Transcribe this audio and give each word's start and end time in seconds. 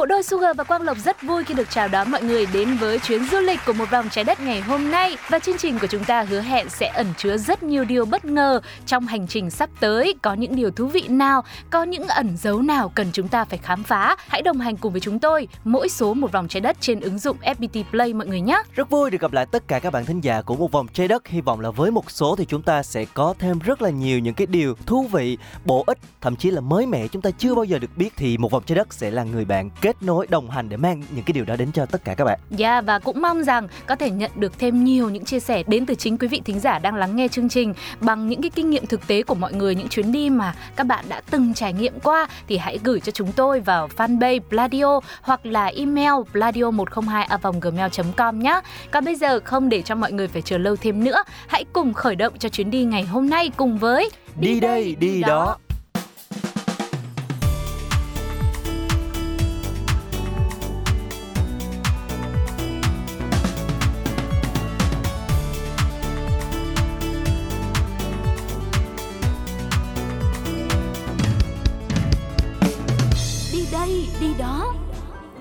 Bộ 0.00 0.06
đôi 0.06 0.22
Sugar 0.22 0.56
và 0.56 0.64
Quang 0.64 0.82
Lộc 0.82 0.98
rất 0.98 1.22
vui 1.22 1.44
khi 1.44 1.54
được 1.54 1.70
chào 1.70 1.88
đón 1.88 2.10
mọi 2.10 2.22
người 2.22 2.46
đến 2.46 2.76
với 2.76 2.98
chuyến 2.98 3.24
du 3.24 3.38
lịch 3.38 3.60
của 3.66 3.72
một 3.72 3.90
vòng 3.90 4.08
trái 4.10 4.24
đất 4.24 4.40
ngày 4.40 4.60
hôm 4.60 4.90
nay 4.90 5.16
và 5.28 5.38
chương 5.38 5.58
trình 5.58 5.78
của 5.78 5.86
chúng 5.86 6.04
ta 6.04 6.22
hứa 6.22 6.40
hẹn 6.40 6.68
sẽ 6.68 6.86
ẩn 6.86 7.06
chứa 7.16 7.36
rất 7.36 7.62
nhiều 7.62 7.84
điều 7.84 8.04
bất 8.04 8.24
ngờ 8.24 8.60
trong 8.86 9.06
hành 9.06 9.26
trình 9.26 9.50
sắp 9.50 9.70
tới. 9.80 10.14
Có 10.22 10.34
những 10.34 10.56
điều 10.56 10.70
thú 10.70 10.86
vị 10.86 11.04
nào, 11.08 11.44
có 11.70 11.82
những 11.82 12.06
ẩn 12.08 12.36
dấu 12.36 12.62
nào 12.62 12.92
cần 12.94 13.10
chúng 13.12 13.28
ta 13.28 13.44
phải 13.44 13.58
khám 13.58 13.82
phá. 13.82 14.16
Hãy 14.28 14.42
đồng 14.42 14.58
hành 14.58 14.76
cùng 14.76 14.92
với 14.92 15.00
chúng 15.00 15.18
tôi 15.18 15.48
mỗi 15.64 15.88
số 15.88 16.14
một 16.14 16.32
vòng 16.32 16.48
trái 16.48 16.60
đất 16.60 16.76
trên 16.80 17.00
ứng 17.00 17.18
dụng 17.18 17.36
FPT 17.42 17.84
Play 17.90 18.14
mọi 18.14 18.26
người 18.26 18.40
nhé. 18.40 18.62
Rất 18.74 18.90
vui 18.90 19.10
được 19.10 19.20
gặp 19.20 19.32
lại 19.32 19.46
tất 19.52 19.68
cả 19.68 19.78
các 19.78 19.92
bạn 19.92 20.04
thính 20.04 20.20
giả 20.20 20.42
của 20.42 20.56
một 20.56 20.72
vòng 20.72 20.86
trái 20.92 21.08
đất. 21.08 21.26
Hy 21.26 21.40
vọng 21.40 21.60
là 21.60 21.70
với 21.70 21.90
một 21.90 22.10
số 22.10 22.36
thì 22.36 22.44
chúng 22.44 22.62
ta 22.62 22.82
sẽ 22.82 23.04
có 23.14 23.34
thêm 23.38 23.58
rất 23.58 23.82
là 23.82 23.90
nhiều 23.90 24.18
những 24.18 24.34
cái 24.34 24.46
điều 24.46 24.74
thú 24.86 25.06
vị, 25.12 25.38
bổ 25.64 25.84
ích, 25.86 25.98
thậm 26.20 26.36
chí 26.36 26.50
là 26.50 26.60
mới 26.60 26.86
mẻ 26.86 27.08
chúng 27.08 27.22
ta 27.22 27.30
chưa 27.38 27.54
bao 27.54 27.64
giờ 27.64 27.78
được 27.78 27.96
biết 27.96 28.12
thì 28.16 28.38
một 28.38 28.50
vòng 28.52 28.62
trái 28.66 28.76
đất 28.76 28.94
sẽ 28.94 29.10
là 29.10 29.24
người 29.24 29.44
bạn 29.44 29.70
kết 29.80 29.89
nối 30.00 30.26
đồng 30.26 30.50
hành 30.50 30.68
để 30.68 30.76
mang 30.76 31.02
những 31.14 31.24
cái 31.24 31.32
điều 31.32 31.44
đó 31.44 31.56
đến 31.56 31.72
cho 31.72 31.86
tất 31.86 32.04
cả 32.04 32.14
các 32.14 32.24
bạn. 32.24 32.38
Yeah, 32.58 32.84
và 32.84 32.98
cũng 32.98 33.22
mong 33.22 33.44
rằng 33.44 33.68
có 33.86 33.96
thể 33.96 34.10
nhận 34.10 34.30
được 34.34 34.58
thêm 34.58 34.84
nhiều 34.84 35.10
những 35.10 35.24
chia 35.24 35.40
sẻ 35.40 35.62
đến 35.66 35.86
từ 35.86 35.94
chính 35.94 36.18
quý 36.18 36.28
vị 36.28 36.42
thính 36.44 36.60
giả 36.60 36.78
đang 36.78 36.94
lắng 36.94 37.16
nghe 37.16 37.28
chương 37.28 37.48
trình 37.48 37.74
bằng 38.00 38.28
những 38.28 38.42
cái 38.42 38.50
kinh 38.50 38.70
nghiệm 38.70 38.86
thực 38.86 39.06
tế 39.06 39.22
của 39.22 39.34
mọi 39.34 39.52
người, 39.52 39.74
những 39.74 39.88
chuyến 39.88 40.12
đi 40.12 40.30
mà 40.30 40.54
các 40.76 40.84
bạn 40.84 41.04
đã 41.08 41.20
từng 41.30 41.54
trải 41.54 41.72
nghiệm 41.72 42.00
qua 42.00 42.28
thì 42.48 42.56
hãy 42.56 42.78
gửi 42.84 43.00
cho 43.00 43.12
chúng 43.12 43.32
tôi 43.32 43.60
vào 43.60 43.88
fanpage 43.96 44.40
Pladio 44.48 45.00
hoặc 45.22 45.46
là 45.46 45.66
email 45.66 46.12
pladio102a 46.32 47.52
gmail.com 47.60 48.38
nhé. 48.38 48.60
Còn 48.90 49.04
bây 49.04 49.14
giờ 49.14 49.40
không 49.44 49.68
để 49.68 49.82
cho 49.82 49.94
mọi 49.94 50.12
người 50.12 50.28
phải 50.28 50.42
chờ 50.42 50.58
lâu 50.58 50.76
thêm 50.76 51.04
nữa, 51.04 51.22
hãy 51.48 51.64
cùng 51.72 51.94
khởi 51.94 52.16
động 52.16 52.32
cho 52.38 52.48
chuyến 52.48 52.70
đi 52.70 52.84
ngày 52.84 53.02
hôm 53.02 53.30
nay 53.30 53.50
cùng 53.56 53.78
với 53.78 54.10
Đi 54.40 54.60
đây, 54.60 54.96
đi 55.00 55.22
đó. 55.22 55.56
Đi 55.58 55.69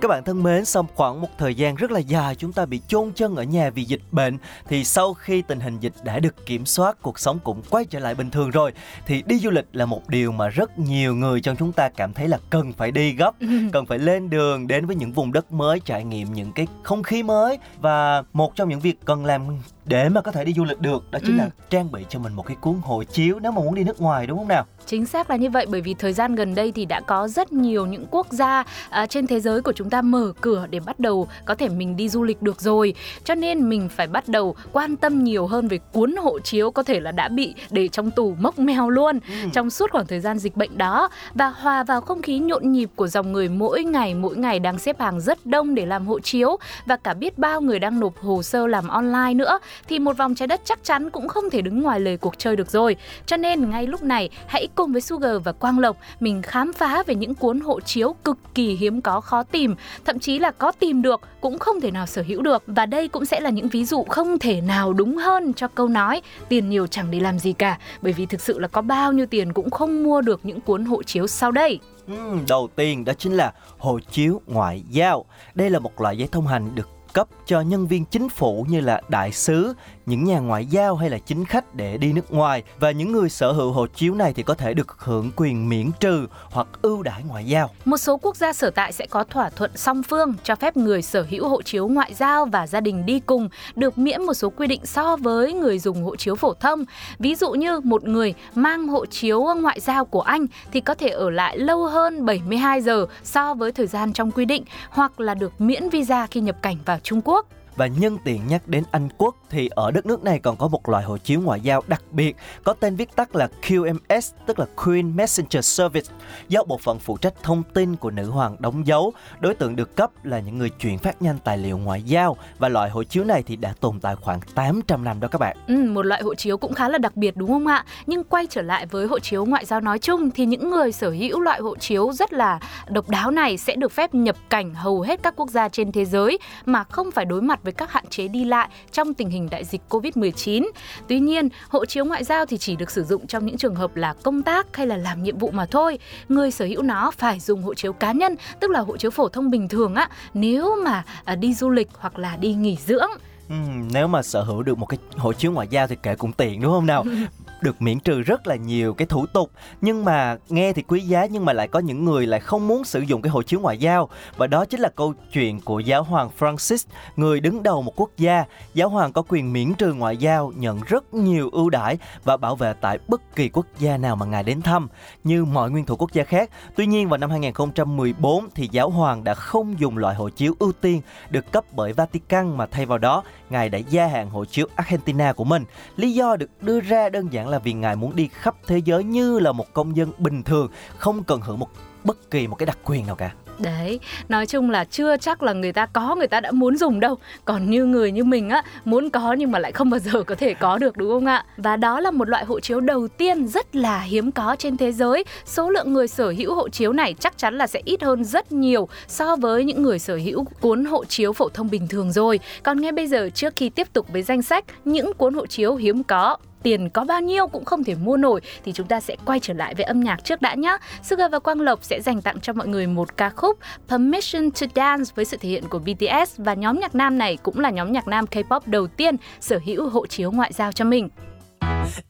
Các 0.01 0.07
bạn 0.07 0.23
thân 0.23 0.43
mến, 0.43 0.65
sau 0.65 0.87
khoảng 0.95 1.21
một 1.21 1.27
thời 1.37 1.55
gian 1.55 1.75
rất 1.75 1.91
là 1.91 1.99
dài 1.99 2.35
chúng 2.35 2.53
ta 2.53 2.65
bị 2.65 2.81
chôn 2.87 3.11
chân 3.15 3.35
ở 3.35 3.43
nhà 3.43 3.69
vì 3.69 3.83
dịch 3.83 4.01
bệnh 4.11 4.37
thì 4.67 4.83
sau 4.83 5.13
khi 5.13 5.41
tình 5.41 5.59
hình 5.59 5.79
dịch 5.79 5.93
đã 6.03 6.19
được 6.19 6.45
kiểm 6.45 6.65
soát, 6.65 6.97
cuộc 7.01 7.19
sống 7.19 7.39
cũng 7.43 7.61
quay 7.69 7.85
trở 7.85 7.99
lại 7.99 8.15
bình 8.15 8.29
thường 8.29 8.49
rồi 8.49 8.73
thì 9.05 9.23
đi 9.25 9.39
du 9.39 9.49
lịch 9.49 9.65
là 9.73 9.85
một 9.85 10.09
điều 10.09 10.31
mà 10.31 10.47
rất 10.47 10.79
nhiều 10.79 11.15
người 11.15 11.41
trong 11.41 11.55
chúng 11.55 11.71
ta 11.71 11.89
cảm 11.89 12.13
thấy 12.13 12.27
là 12.27 12.39
cần 12.49 12.73
phải 12.73 12.91
đi 12.91 13.11
gấp, 13.11 13.35
cần 13.73 13.85
phải 13.85 13.99
lên 13.99 14.29
đường 14.29 14.67
đến 14.67 14.85
với 14.85 14.95
những 14.95 15.11
vùng 15.11 15.33
đất 15.33 15.51
mới, 15.51 15.79
trải 15.79 16.03
nghiệm 16.03 16.33
những 16.33 16.51
cái 16.51 16.67
không 16.83 17.03
khí 17.03 17.23
mới. 17.23 17.57
Và 17.79 18.23
một 18.33 18.55
trong 18.55 18.69
những 18.69 18.79
việc 18.79 18.99
cần 19.05 19.25
làm 19.25 19.41
để 19.89 20.09
mà 20.09 20.21
có 20.21 20.31
thể 20.31 20.43
đi 20.45 20.53
du 20.53 20.65
lịch 20.65 20.79
được 20.81 21.11
đó 21.11 21.19
chính 21.25 21.37
Ừ. 21.37 21.41
là 21.43 21.49
trang 21.69 21.91
bị 21.91 22.05
cho 22.09 22.19
mình 22.19 22.33
một 22.33 22.45
cái 22.47 22.57
cuốn 22.61 22.75
hộ 22.81 23.03
chiếu 23.03 23.39
nếu 23.39 23.51
mà 23.51 23.61
muốn 23.61 23.75
đi 23.75 23.83
nước 23.83 24.01
ngoài 24.01 24.27
đúng 24.27 24.37
không 24.37 24.47
nào? 24.47 24.65
Chính 24.85 25.05
xác 25.05 25.29
là 25.29 25.35
như 25.35 25.49
vậy 25.49 25.65
bởi 25.69 25.81
vì 25.81 25.93
thời 25.93 26.13
gian 26.13 26.35
gần 26.35 26.55
đây 26.55 26.71
thì 26.71 26.85
đã 26.85 26.99
có 26.99 27.27
rất 27.27 27.51
nhiều 27.53 27.85
những 27.85 28.05
quốc 28.11 28.27
gia 28.31 28.63
à, 28.89 29.05
trên 29.05 29.27
thế 29.27 29.39
giới 29.39 29.61
của 29.61 29.71
chúng 29.71 29.89
ta 29.89 30.01
mở 30.01 30.33
cửa 30.41 30.67
để 30.69 30.79
bắt 30.79 30.99
đầu 30.99 31.27
có 31.45 31.55
thể 31.55 31.69
mình 31.69 31.95
đi 31.95 32.09
du 32.09 32.23
lịch 32.23 32.41
được 32.41 32.61
rồi. 32.61 32.93
Cho 33.23 33.35
nên 33.35 33.69
mình 33.69 33.89
phải 33.89 34.07
bắt 34.07 34.27
đầu 34.27 34.55
quan 34.71 34.95
tâm 34.95 35.23
nhiều 35.23 35.47
hơn 35.47 35.67
về 35.67 35.77
cuốn 35.93 36.15
hộ 36.15 36.39
chiếu 36.39 36.71
có 36.71 36.83
thể 36.83 36.99
là 36.99 37.11
đã 37.11 37.27
bị 37.27 37.55
để 37.71 37.87
trong 37.87 38.11
tủ 38.11 38.35
mốc 38.39 38.59
mèo 38.59 38.89
luôn 38.89 39.19
trong 39.53 39.69
suốt 39.69 39.91
khoảng 39.91 40.07
thời 40.07 40.19
gian 40.19 40.39
dịch 40.39 40.55
bệnh 40.55 40.77
đó 40.77 41.09
và 41.33 41.49
hòa 41.49 41.83
vào 41.83 42.01
không 42.01 42.21
khí 42.21 42.39
nhộn 42.39 42.71
nhịp 42.71 42.89
của 42.95 43.07
dòng 43.07 43.31
người 43.31 43.49
mỗi 43.49 43.83
ngày 43.83 44.13
mỗi 44.15 44.37
ngày 44.37 44.59
đang 44.59 44.77
xếp 44.79 44.99
hàng 44.99 45.21
rất 45.21 45.45
đông 45.45 45.75
để 45.75 45.85
làm 45.85 46.07
hộ 46.07 46.19
chiếu 46.19 46.57
và 46.85 46.95
cả 46.97 47.13
biết 47.13 47.37
bao 47.37 47.61
người 47.61 47.79
đang 47.79 47.99
nộp 47.99 48.17
hồ 48.17 48.43
sơ 48.43 48.67
làm 48.67 48.87
online 48.87 49.33
nữa 49.33 49.59
thì 49.87 49.99
một 49.99 50.17
vòng 50.17 50.35
trái 50.35 50.47
đất 50.47 50.61
chắc 50.65 50.83
chắn 50.83 51.09
cũng 51.09 51.27
không 51.27 51.49
thể 51.49 51.61
đứng 51.61 51.81
ngoài 51.81 51.99
lề 51.99 52.17
cuộc 52.17 52.37
chơi 52.37 52.55
được 52.55 52.71
rồi. 52.71 52.95
Cho 53.25 53.37
nên 53.37 53.69
ngay 53.69 53.87
lúc 53.87 54.03
này 54.03 54.29
hãy 54.47 54.67
cùng 54.75 54.91
với 54.91 55.01
Sugar 55.01 55.35
và 55.43 55.51
Quang 55.51 55.79
Lộc 55.79 55.97
mình 56.19 56.41
khám 56.41 56.73
phá 56.73 57.03
về 57.03 57.15
những 57.15 57.35
cuốn 57.35 57.59
hộ 57.59 57.79
chiếu 57.81 58.15
cực 58.23 58.37
kỳ 58.55 58.75
hiếm 58.75 59.01
có 59.01 59.21
khó 59.21 59.43
tìm, 59.43 59.75
thậm 60.05 60.19
chí 60.19 60.39
là 60.39 60.51
có 60.51 60.71
tìm 60.71 61.01
được 61.01 61.21
cũng 61.41 61.59
không 61.59 61.81
thể 61.81 61.91
nào 61.91 62.05
sở 62.05 62.23
hữu 62.27 62.41
được. 62.41 62.63
Và 62.67 62.85
đây 62.85 63.07
cũng 63.07 63.25
sẽ 63.25 63.39
là 63.39 63.49
những 63.49 63.67
ví 63.67 63.85
dụ 63.85 64.03
không 64.03 64.39
thể 64.39 64.61
nào 64.61 64.93
đúng 64.93 65.17
hơn 65.17 65.53
cho 65.53 65.67
câu 65.67 65.87
nói 65.87 66.21
tiền 66.49 66.69
nhiều 66.69 66.87
chẳng 66.87 67.11
để 67.11 67.19
làm 67.19 67.39
gì 67.39 67.53
cả, 67.53 67.77
bởi 68.01 68.13
vì 68.13 68.25
thực 68.25 68.41
sự 68.41 68.59
là 68.59 68.67
có 68.67 68.81
bao 68.81 69.13
nhiêu 69.13 69.25
tiền 69.25 69.53
cũng 69.53 69.69
không 69.69 70.03
mua 70.03 70.21
được 70.21 70.39
những 70.43 70.61
cuốn 70.61 70.85
hộ 70.85 71.03
chiếu 71.03 71.27
sau 71.27 71.51
đây. 71.51 71.79
Ừ, 72.07 72.37
đầu 72.47 72.69
tiên 72.75 73.05
đó 73.05 73.13
chính 73.17 73.33
là 73.33 73.53
hộ 73.77 73.99
chiếu 74.11 74.41
ngoại 74.47 74.83
giao. 74.89 75.25
Đây 75.55 75.69
là 75.69 75.79
một 75.79 76.01
loại 76.01 76.17
giấy 76.17 76.29
thông 76.31 76.47
hành 76.47 76.75
được 76.75 76.89
cấp 77.13 77.27
cho 77.45 77.61
nhân 77.61 77.87
viên 77.87 78.05
chính 78.05 78.29
phủ 78.29 78.65
như 78.69 78.81
là 78.81 79.01
đại 79.09 79.31
sứ, 79.31 79.73
những 80.05 80.23
nhà 80.23 80.39
ngoại 80.39 80.65
giao 80.65 80.95
hay 80.95 81.09
là 81.09 81.17
chính 81.17 81.45
khách 81.45 81.75
để 81.75 81.97
đi 81.97 82.13
nước 82.13 82.31
ngoài 82.31 82.63
và 82.79 82.91
những 82.91 83.11
người 83.11 83.29
sở 83.29 83.51
hữu 83.51 83.71
hộ 83.71 83.87
chiếu 83.87 84.15
này 84.15 84.33
thì 84.33 84.43
có 84.43 84.53
thể 84.53 84.73
được 84.73 84.95
hưởng 84.97 85.31
quyền 85.35 85.69
miễn 85.69 85.91
trừ 85.99 86.27
hoặc 86.43 86.67
ưu 86.81 87.03
đãi 87.03 87.23
ngoại 87.23 87.45
giao. 87.45 87.69
Một 87.85 87.97
số 87.97 88.17
quốc 88.17 88.35
gia 88.35 88.53
sở 88.53 88.69
tại 88.69 88.91
sẽ 88.91 89.05
có 89.09 89.23
thỏa 89.23 89.49
thuận 89.49 89.71
song 89.75 90.03
phương 90.03 90.33
cho 90.43 90.55
phép 90.55 90.77
người 90.77 91.01
sở 91.01 91.25
hữu 91.29 91.49
hộ 91.49 91.61
chiếu 91.61 91.87
ngoại 91.87 92.13
giao 92.13 92.45
và 92.45 92.67
gia 92.67 92.79
đình 92.79 93.05
đi 93.05 93.19
cùng 93.19 93.49
được 93.75 93.97
miễn 93.97 94.23
một 94.23 94.33
số 94.33 94.49
quy 94.49 94.67
định 94.67 94.85
so 94.85 95.15
với 95.15 95.53
người 95.53 95.79
dùng 95.79 96.03
hộ 96.03 96.15
chiếu 96.15 96.35
phổ 96.35 96.53
thông. 96.53 96.85
Ví 97.19 97.35
dụ 97.35 97.51
như 97.51 97.79
một 97.79 98.03
người 98.03 98.33
mang 98.55 98.87
hộ 98.87 99.05
chiếu 99.05 99.41
ngoại 99.61 99.79
giao 99.79 100.05
của 100.05 100.21
Anh 100.21 100.45
thì 100.71 100.81
có 100.81 100.93
thể 100.93 101.09
ở 101.09 101.29
lại 101.29 101.57
lâu 101.57 101.85
hơn 101.85 102.25
72 102.25 102.81
giờ 102.81 103.05
so 103.23 103.53
với 103.53 103.71
thời 103.71 103.87
gian 103.87 104.13
trong 104.13 104.31
quy 104.31 104.45
định 104.45 104.63
hoặc 104.89 105.19
là 105.19 105.33
được 105.33 105.61
miễn 105.61 105.89
visa 105.89 106.27
khi 106.27 106.39
nhập 106.39 106.61
cảnh 106.61 106.77
vào 106.85 106.98
Trung 107.03 107.21
Quốc. 107.25 107.47
Và 107.79 107.87
nhân 107.87 108.17
tiện 108.23 108.47
nhắc 108.47 108.67
đến 108.67 108.83
Anh 108.91 109.09
Quốc 109.17 109.35
thì 109.49 109.67
ở 109.67 109.91
đất 109.91 110.05
nước 110.05 110.23
này 110.23 110.39
còn 110.39 110.57
có 110.57 110.67
một 110.67 110.89
loại 110.89 111.03
hộ 111.03 111.17
chiếu 111.17 111.41
ngoại 111.41 111.61
giao 111.61 111.83
đặc 111.87 112.03
biệt 112.11 112.35
có 112.63 112.73
tên 112.73 112.95
viết 112.95 113.15
tắt 113.15 113.35
là 113.35 113.49
QMS 113.61 114.31
tức 114.45 114.59
là 114.59 114.65
Queen 114.85 115.15
Messenger 115.15 115.65
Service 115.65 116.11
do 116.47 116.63
bộ 116.63 116.77
phận 116.77 116.99
phụ 116.99 117.17
trách 117.17 117.33
thông 117.43 117.63
tin 117.73 117.95
của 117.95 118.11
nữ 118.11 118.29
hoàng 118.29 118.55
đóng 118.59 118.87
dấu. 118.87 119.13
Đối 119.39 119.55
tượng 119.55 119.75
được 119.75 119.95
cấp 119.95 120.11
là 120.23 120.39
những 120.39 120.57
người 120.57 120.69
chuyển 120.69 120.97
phát 120.97 121.21
nhanh 121.21 121.37
tài 121.43 121.57
liệu 121.57 121.77
ngoại 121.77 122.01
giao 122.01 122.37
và 122.57 122.69
loại 122.69 122.89
hộ 122.89 123.03
chiếu 123.03 123.23
này 123.23 123.43
thì 123.43 123.55
đã 123.55 123.73
tồn 123.79 123.99
tại 123.99 124.15
khoảng 124.15 124.39
800 124.55 125.03
năm 125.03 125.19
đó 125.19 125.27
các 125.27 125.41
bạn. 125.41 125.57
Ừ, 125.67 125.75
một 125.75 126.05
loại 126.05 126.21
hộ 126.21 126.35
chiếu 126.35 126.57
cũng 126.57 126.73
khá 126.73 126.89
là 126.89 126.97
đặc 126.97 127.15
biệt 127.15 127.37
đúng 127.37 127.49
không 127.49 127.67
ạ? 127.67 127.85
Nhưng 128.07 128.23
quay 128.23 128.47
trở 128.47 128.61
lại 128.61 128.85
với 128.85 129.07
hộ 129.07 129.19
chiếu 129.19 129.45
ngoại 129.45 129.65
giao 129.65 129.81
nói 129.81 129.99
chung 129.99 130.31
thì 130.31 130.45
những 130.45 130.69
người 130.69 130.91
sở 130.91 131.09
hữu 131.09 131.39
loại 131.39 131.59
hộ 131.59 131.75
chiếu 131.75 132.11
rất 132.11 132.33
là 132.33 132.59
độc 132.89 133.09
đáo 133.09 133.31
này 133.31 133.57
sẽ 133.57 133.75
được 133.75 133.91
phép 133.91 134.13
nhập 134.13 134.35
cảnh 134.49 134.73
hầu 134.73 135.01
hết 135.01 135.23
các 135.23 135.33
quốc 135.35 135.49
gia 135.49 135.69
trên 135.69 135.91
thế 135.91 136.05
giới 136.05 136.39
mà 136.65 136.83
không 136.83 137.11
phải 137.11 137.25
đối 137.25 137.41
mặt 137.41 137.59
với 137.63 137.68
các 137.71 137.91
hạn 137.91 138.05
chế 138.09 138.27
đi 138.27 138.45
lại 138.45 138.69
trong 138.91 139.13
tình 139.13 139.29
hình 139.29 139.49
đại 139.49 139.65
dịch 139.65 139.81
Covid-19. 139.89 140.69
Tuy 141.07 141.19
nhiên, 141.19 141.49
hộ 141.69 141.85
chiếu 141.85 142.05
ngoại 142.05 142.23
giao 142.23 142.45
thì 142.45 142.57
chỉ 142.57 142.75
được 142.75 142.91
sử 142.91 143.03
dụng 143.03 143.27
trong 143.27 143.45
những 143.45 143.57
trường 143.57 143.75
hợp 143.75 143.95
là 143.95 144.13
công 144.23 144.43
tác 144.43 144.77
hay 144.77 144.87
là 144.87 144.97
làm 144.97 145.23
nhiệm 145.23 145.37
vụ 145.37 145.51
mà 145.51 145.65
thôi. 145.65 145.99
Người 146.29 146.51
sở 146.51 146.65
hữu 146.65 146.81
nó 146.81 147.11
phải 147.11 147.39
dùng 147.39 147.63
hộ 147.63 147.73
chiếu 147.73 147.93
cá 147.93 148.11
nhân, 148.11 148.35
tức 148.59 148.71
là 148.71 148.79
hộ 148.79 148.97
chiếu 148.97 149.11
phổ 149.11 149.29
thông 149.29 149.51
bình 149.51 149.67
thường 149.67 149.95
á, 149.95 150.09
nếu 150.33 150.75
mà 150.83 151.03
à, 151.25 151.35
đi 151.35 151.53
du 151.53 151.69
lịch 151.69 151.89
hoặc 151.97 152.19
là 152.19 152.35
đi 152.35 152.53
nghỉ 152.53 152.77
dưỡng. 152.85 153.09
Ừm, 153.49 153.87
nếu 153.93 154.07
mà 154.07 154.21
sở 154.21 154.43
hữu 154.43 154.63
được 154.63 154.77
một 154.77 154.85
cái 154.85 154.97
hộ 155.17 155.33
chiếu 155.33 155.51
ngoại 155.51 155.67
giao 155.69 155.87
thì 155.87 155.95
kể 156.03 156.15
cũng 156.15 156.33
tiện 156.33 156.61
đúng 156.61 156.71
không 156.71 156.85
nào? 156.85 157.05
được 157.63 157.81
miễn 157.81 157.99
trừ 157.99 158.21
rất 158.21 158.47
là 158.47 158.55
nhiều 158.55 158.93
cái 158.93 159.05
thủ 159.05 159.25
tục. 159.25 159.51
Nhưng 159.81 160.05
mà 160.05 160.37
nghe 160.49 160.73
thì 160.73 160.81
quý 160.81 161.01
giá, 161.01 161.25
nhưng 161.25 161.45
mà 161.45 161.53
lại 161.53 161.67
có 161.67 161.79
những 161.79 162.05
người 162.05 162.27
lại 162.27 162.39
không 162.39 162.67
muốn 162.67 162.83
sử 162.83 162.99
dụng 162.99 163.21
cái 163.21 163.29
hộ 163.29 163.43
chiếu 163.43 163.59
ngoại 163.59 163.77
giao. 163.77 164.09
Và 164.37 164.47
đó 164.47 164.65
chính 164.65 164.79
là 164.79 164.89
câu 164.89 165.13
chuyện 165.33 165.61
của 165.61 165.79
giáo 165.79 166.03
hoàng 166.03 166.29
Francis, 166.39 166.87
người 167.15 167.39
đứng 167.39 167.63
đầu 167.63 167.81
một 167.81 167.93
quốc 167.95 168.09
gia. 168.17 168.45
Giáo 168.73 168.89
hoàng 168.89 169.13
có 169.13 169.23
quyền 169.27 169.53
miễn 169.53 169.73
trừ 169.73 169.93
ngoại 169.93 170.17
giao, 170.17 170.53
nhận 170.55 170.81
rất 170.87 171.13
nhiều 171.13 171.49
ưu 171.51 171.69
đãi 171.69 171.97
và 172.23 172.37
bảo 172.37 172.55
vệ 172.55 172.73
tại 172.81 172.99
bất 173.07 173.35
kỳ 173.35 173.49
quốc 173.49 173.65
gia 173.79 173.97
nào 173.97 174.15
mà 174.15 174.25
ngài 174.25 174.43
đến 174.43 174.61
thăm, 174.61 174.87
như 175.23 175.45
mọi 175.45 175.71
nguyên 175.71 175.85
thủ 175.85 175.95
quốc 175.95 176.13
gia 176.13 176.23
khác. 176.23 176.49
Tuy 176.75 176.85
nhiên, 176.85 177.09
vào 177.09 177.17
năm 177.17 177.29
2014 177.29 178.47
thì 178.55 178.69
giáo 178.71 178.89
hoàng 178.89 179.23
đã 179.23 179.33
không 179.33 179.79
dùng 179.79 179.97
loại 179.97 180.15
hộ 180.15 180.29
chiếu 180.29 180.53
ưu 180.59 180.71
tiên 180.71 181.01
được 181.29 181.51
cấp 181.51 181.63
bởi 181.71 181.93
Vatican, 181.93 182.57
mà 182.57 182.65
thay 182.65 182.85
vào 182.85 182.97
đó, 182.97 183.23
ngài 183.49 183.69
đã 183.69 183.77
gia 183.77 184.07
hạn 184.07 184.29
hộ 184.29 184.45
chiếu 184.45 184.67
Argentina 184.75 185.33
của 185.33 185.43
mình. 185.43 185.63
Lý 185.95 186.13
do 186.13 186.35
được 186.35 186.49
đưa 186.61 186.79
ra 186.79 187.09
đơn 187.09 187.33
giản 187.33 187.48
là 187.49 187.59
vì 187.59 187.73
ngài 187.73 187.95
muốn 187.95 188.15
đi 188.15 188.29
khắp 188.33 188.55
thế 188.67 188.77
giới 188.77 189.03
như 189.03 189.39
là 189.39 189.51
một 189.51 189.73
công 189.73 189.97
dân 189.97 190.11
bình 190.17 190.43
thường, 190.43 190.67
không 190.97 191.23
cần 191.23 191.41
hưởng 191.41 191.59
một 191.59 191.69
bất 192.03 192.31
kỳ 192.31 192.47
một 192.47 192.55
cái 192.55 192.65
đặc 192.65 192.77
quyền 192.83 193.07
nào 193.07 193.15
cả. 193.15 193.31
Đấy, 193.59 193.99
nói 194.29 194.45
chung 194.45 194.69
là 194.69 194.83
chưa 194.83 195.17
chắc 195.17 195.43
là 195.43 195.53
người 195.53 195.73
ta 195.73 195.85
có 195.85 196.15
người 196.15 196.27
ta 196.27 196.39
đã 196.39 196.51
muốn 196.51 196.77
dùng 196.77 196.99
đâu 196.99 197.15
Còn 197.45 197.69
như 197.69 197.85
người 197.85 198.11
như 198.11 198.23
mình 198.23 198.49
á, 198.49 198.63
muốn 198.85 199.09
có 199.09 199.33
nhưng 199.33 199.51
mà 199.51 199.59
lại 199.59 199.71
không 199.71 199.89
bao 199.89 199.99
giờ 199.99 200.23
có 200.23 200.35
thể 200.35 200.53
có 200.53 200.77
được 200.77 200.97
đúng 200.97 201.11
không 201.11 201.25
ạ? 201.25 201.45
Và 201.57 201.77
đó 201.77 201.99
là 201.99 202.11
một 202.11 202.29
loại 202.29 202.45
hộ 202.45 202.59
chiếu 202.59 202.79
đầu 202.79 203.07
tiên 203.07 203.47
rất 203.47 203.75
là 203.75 204.01
hiếm 204.01 204.31
có 204.31 204.55
trên 204.59 204.77
thế 204.77 204.91
giới 204.91 205.23
Số 205.45 205.69
lượng 205.69 205.93
người 205.93 206.07
sở 206.07 206.29
hữu 206.29 206.55
hộ 206.55 206.69
chiếu 206.69 206.93
này 206.93 207.15
chắc 207.19 207.37
chắn 207.37 207.57
là 207.57 207.67
sẽ 207.67 207.81
ít 207.85 208.03
hơn 208.03 208.23
rất 208.23 208.51
nhiều 208.51 208.87
so 209.07 209.35
với 209.35 209.63
những 209.63 209.83
người 209.83 209.99
sở 209.99 210.15
hữu 210.15 210.45
cuốn 210.61 210.85
hộ 210.85 211.05
chiếu 211.05 211.33
phổ 211.33 211.49
thông 211.49 211.69
bình 211.69 211.87
thường 211.87 212.11
rồi 212.11 212.39
Còn 212.63 212.81
ngay 212.81 212.91
bây 212.91 213.07
giờ 213.07 213.29
trước 213.33 213.53
khi 213.55 213.69
tiếp 213.69 213.87
tục 213.93 214.05
với 214.13 214.23
danh 214.23 214.41
sách 214.41 214.65
những 214.85 215.13
cuốn 215.13 215.33
hộ 215.33 215.45
chiếu 215.45 215.75
hiếm 215.75 216.03
có 216.03 216.37
tiền 216.63 216.89
có 216.89 217.03
bao 217.03 217.21
nhiêu 217.21 217.47
cũng 217.47 217.65
không 217.65 217.83
thể 217.83 217.95
mua 217.95 218.17
nổi 218.17 218.41
thì 218.65 218.71
chúng 218.71 218.87
ta 218.87 218.99
sẽ 218.99 219.15
quay 219.25 219.39
trở 219.39 219.53
lại 219.53 219.75
với 219.75 219.83
âm 219.83 219.99
nhạc 219.99 220.23
trước 220.23 220.41
đã 220.41 220.55
nhé. 220.55 220.77
Sugar 221.03 221.31
và 221.31 221.39
Quang 221.39 221.61
Lộc 221.61 221.83
sẽ 221.83 222.01
dành 222.01 222.21
tặng 222.21 222.39
cho 222.41 222.53
mọi 222.53 222.67
người 222.67 222.87
một 222.87 223.17
ca 223.17 223.29
khúc 223.29 223.59
Permission 223.87 224.51
to 224.51 224.67
Dance 224.75 225.11
với 225.15 225.25
sự 225.25 225.37
thể 225.37 225.49
hiện 225.49 225.63
của 225.69 225.79
BTS 225.79 226.37
và 226.37 226.53
nhóm 226.53 226.79
nhạc 226.79 226.95
nam 226.95 227.17
này 227.17 227.37
cũng 227.43 227.59
là 227.59 227.69
nhóm 227.69 227.91
nhạc 227.91 228.07
nam 228.07 228.25
K-pop 228.25 228.59
đầu 228.65 228.87
tiên 228.87 229.15
sở 229.39 229.59
hữu 229.65 229.89
hộ 229.89 230.05
chiếu 230.07 230.31
ngoại 230.31 230.51
giao 230.53 230.71
cho 230.71 230.85
mình. 230.85 231.09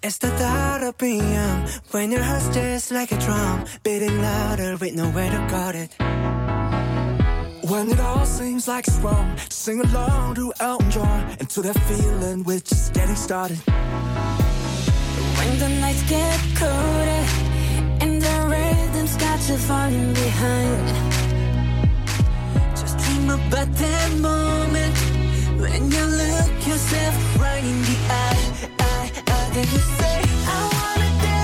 It's 0.01 0.18
the 0.19 0.30
thought 0.30 0.81
of 0.81 0.92
being 1.02 1.19
young 1.19 1.66
when 1.92 2.12
your 2.12 2.22
heart's 2.22 2.50
just 2.54 2.92
like 3.00 3.16
a 3.16 3.19
drum, 3.19 3.60
beating 3.84 4.22
louder 4.22 4.75
with 4.80 4.95
nowhere 4.95 5.30
to 5.31 5.48
guard 5.52 5.75
it. 5.75 5.90
When 7.69 7.90
it 7.90 8.00
all 8.00 8.25
seems 8.25 8.68
like 8.68 8.88
it's 8.88 8.98
wrong, 9.04 9.38
sing 9.50 9.81
along 9.81 10.36
to 10.36 10.52
Elton 10.60 10.90
John 10.90 11.36
and 11.40 11.50
to 11.50 11.62
that 11.62 11.78
feeling 11.88 12.44
we're 12.44 12.60
just 12.60 12.94
getting 12.94 13.16
started. 13.16 13.60
When 15.39 15.57
the 15.57 15.69
nights 15.80 16.03
get 16.03 16.39
colder 16.59 17.24
and 18.03 18.21
the 18.21 18.36
rhythm's 18.51 19.15
got 19.15 19.39
you 19.47 19.57
falling 19.57 20.13
behind. 20.13 20.88
Just 22.75 22.97
dream 23.00 23.30
about 23.30 23.71
that 23.83 24.09
moment 24.19 24.97
when 25.62 25.81
you 25.95 26.03
look 26.21 26.68
yourself 26.68 27.15
right 27.39 27.63
in 27.63 27.80
the 27.88 27.97
eye, 28.09 28.44
eye, 28.80 29.12
eye, 29.27 29.51
and 29.56 29.71
you 29.71 29.81
say, 30.00 30.18
I 30.56 30.59
wanna 30.75 31.09
dance, 31.24 31.38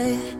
爱。 0.00 0.39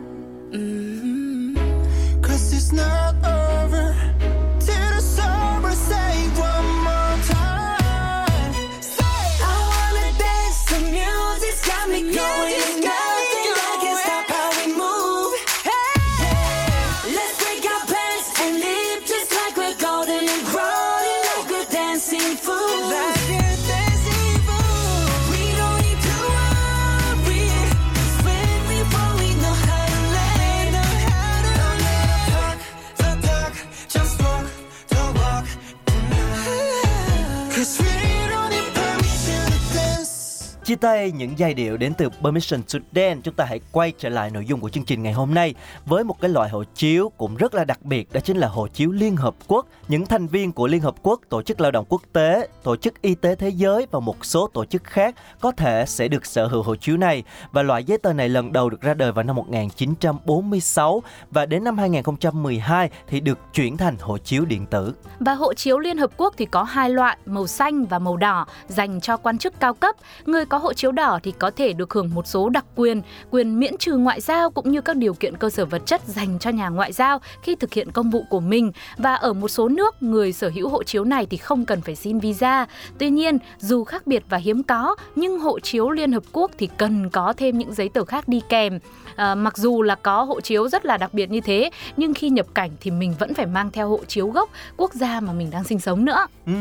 Chia 40.71 40.75
tay 40.75 41.11
những 41.11 41.33
giai 41.37 41.53
điệu 41.53 41.77
đến 41.77 41.93
từ 41.93 42.09
Permission 42.09 42.61
to 42.63 42.79
Dance, 42.95 43.21
chúng 43.23 43.33
ta 43.33 43.45
hãy 43.45 43.59
quay 43.71 43.93
trở 43.99 44.09
lại 44.09 44.29
nội 44.29 44.45
dung 44.45 44.59
của 44.59 44.69
chương 44.69 44.85
trình 44.85 45.03
ngày 45.03 45.13
hôm 45.13 45.33
nay 45.33 45.55
với 45.85 46.03
một 46.03 46.21
cái 46.21 46.29
loại 46.29 46.49
hộ 46.49 46.63
chiếu 46.75 47.11
cũng 47.17 47.35
rất 47.35 47.53
là 47.53 47.65
đặc 47.65 47.81
biệt, 47.81 48.13
đó 48.13 48.19
chính 48.19 48.37
là 48.37 48.47
hộ 48.47 48.67
chiếu 48.67 48.91
Liên 48.91 49.15
Hợp 49.15 49.35
Quốc. 49.47 49.65
Những 49.87 50.05
thành 50.05 50.27
viên 50.27 50.51
của 50.51 50.67
Liên 50.67 50.81
Hợp 50.81 50.95
Quốc, 51.03 51.21
Tổ 51.29 51.41
chức 51.41 51.61
Lao 51.61 51.71
động 51.71 51.85
Quốc 51.89 52.01
tế, 52.13 52.47
Tổ 52.63 52.75
chức 52.75 53.01
Y 53.01 53.15
tế 53.15 53.35
Thế 53.35 53.49
giới 53.49 53.87
và 53.91 53.99
một 53.99 54.25
số 54.25 54.47
tổ 54.47 54.65
chức 54.65 54.83
khác 54.83 55.15
có 55.41 55.51
thể 55.51 55.85
sẽ 55.87 56.07
được 56.07 56.25
sở 56.25 56.47
hữu 56.47 56.63
hộ 56.63 56.75
chiếu 56.75 56.97
này 56.97 57.23
và 57.51 57.63
loại 57.63 57.83
giấy 57.83 57.97
tờ 57.97 58.13
này 58.13 58.29
lần 58.29 58.53
đầu 58.53 58.69
được 58.69 58.81
ra 58.81 58.93
đời 58.93 59.11
vào 59.11 59.23
năm 59.23 59.35
1946 59.35 61.03
và 61.31 61.45
đến 61.45 61.63
năm 61.63 61.77
2012 61.77 62.89
thì 63.07 63.19
được 63.19 63.39
chuyển 63.53 63.77
thành 63.77 63.95
hộ 63.99 64.17
chiếu 64.17 64.45
điện 64.45 64.65
tử. 64.65 64.93
Và 65.19 65.33
hộ 65.33 65.53
chiếu 65.53 65.79
Liên 65.79 65.97
Hợp 65.97 66.11
Quốc 66.17 66.33
thì 66.37 66.45
có 66.45 66.63
hai 66.63 66.89
loại, 66.89 67.17
màu 67.25 67.47
xanh 67.47 67.85
và 67.85 67.99
màu 67.99 68.17
đỏ, 68.17 68.45
dành 68.67 69.01
cho 69.01 69.17
quan 69.17 69.37
chức 69.37 69.59
cao 69.59 69.73
cấp. 69.73 69.95
Người 70.25 70.45
có 70.45 70.60
hộ 70.61 70.73
chiếu 70.73 70.91
đỏ 70.91 71.19
thì 71.23 71.33
có 71.39 71.51
thể 71.51 71.73
được 71.73 71.93
hưởng 71.93 72.09
một 72.13 72.27
số 72.27 72.49
đặc 72.49 72.65
quyền, 72.75 73.01
quyền 73.31 73.59
miễn 73.59 73.77
trừ 73.77 73.97
ngoại 73.97 74.21
giao 74.21 74.49
cũng 74.49 74.71
như 74.71 74.81
các 74.81 74.97
điều 74.97 75.13
kiện 75.13 75.37
cơ 75.37 75.49
sở 75.49 75.65
vật 75.65 75.81
chất 75.85 76.01
dành 76.05 76.39
cho 76.39 76.49
nhà 76.49 76.69
ngoại 76.69 76.91
giao 76.91 77.19
khi 77.43 77.55
thực 77.55 77.73
hiện 77.73 77.91
công 77.91 78.09
vụ 78.09 78.23
của 78.29 78.39
mình. 78.39 78.71
Và 78.97 79.15
ở 79.15 79.33
một 79.33 79.47
số 79.47 79.67
nước, 79.67 80.03
người 80.03 80.33
sở 80.33 80.51
hữu 80.55 80.69
hộ 80.69 80.83
chiếu 80.83 81.03
này 81.03 81.25
thì 81.25 81.37
không 81.37 81.65
cần 81.65 81.81
phải 81.81 81.95
xin 81.95 82.19
visa. 82.19 82.65
Tuy 82.97 83.09
nhiên, 83.09 83.37
dù 83.57 83.83
khác 83.83 84.07
biệt 84.07 84.23
và 84.29 84.37
hiếm 84.37 84.63
có, 84.63 84.95
nhưng 85.15 85.39
hộ 85.39 85.59
chiếu 85.59 85.89
Liên 85.89 86.11
Hợp 86.11 86.23
Quốc 86.31 86.51
thì 86.57 86.69
cần 86.77 87.09
có 87.09 87.33
thêm 87.37 87.57
những 87.57 87.73
giấy 87.73 87.89
tờ 87.89 88.05
khác 88.05 88.27
đi 88.27 88.41
kèm. 88.49 88.79
À, 89.15 89.35
mặc 89.35 89.57
dù 89.57 89.81
là 89.81 89.95
có 89.95 90.23
hộ 90.23 90.41
chiếu 90.41 90.69
rất 90.69 90.85
là 90.85 90.97
đặc 90.97 91.13
biệt 91.13 91.31
như 91.31 91.41
thế, 91.41 91.69
nhưng 91.97 92.13
khi 92.13 92.29
nhập 92.29 92.45
cảnh 92.53 92.69
thì 92.81 92.91
mình 92.91 93.13
vẫn 93.19 93.33
phải 93.33 93.45
mang 93.45 93.71
theo 93.71 93.89
hộ 93.89 93.99
chiếu 94.07 94.27
gốc 94.27 94.49
quốc 94.77 94.93
gia 94.93 95.19
mà 95.19 95.33
mình 95.33 95.49
đang 95.51 95.63
sinh 95.63 95.79
sống 95.79 96.05
nữa. 96.05 96.27
Ừ, 96.45 96.53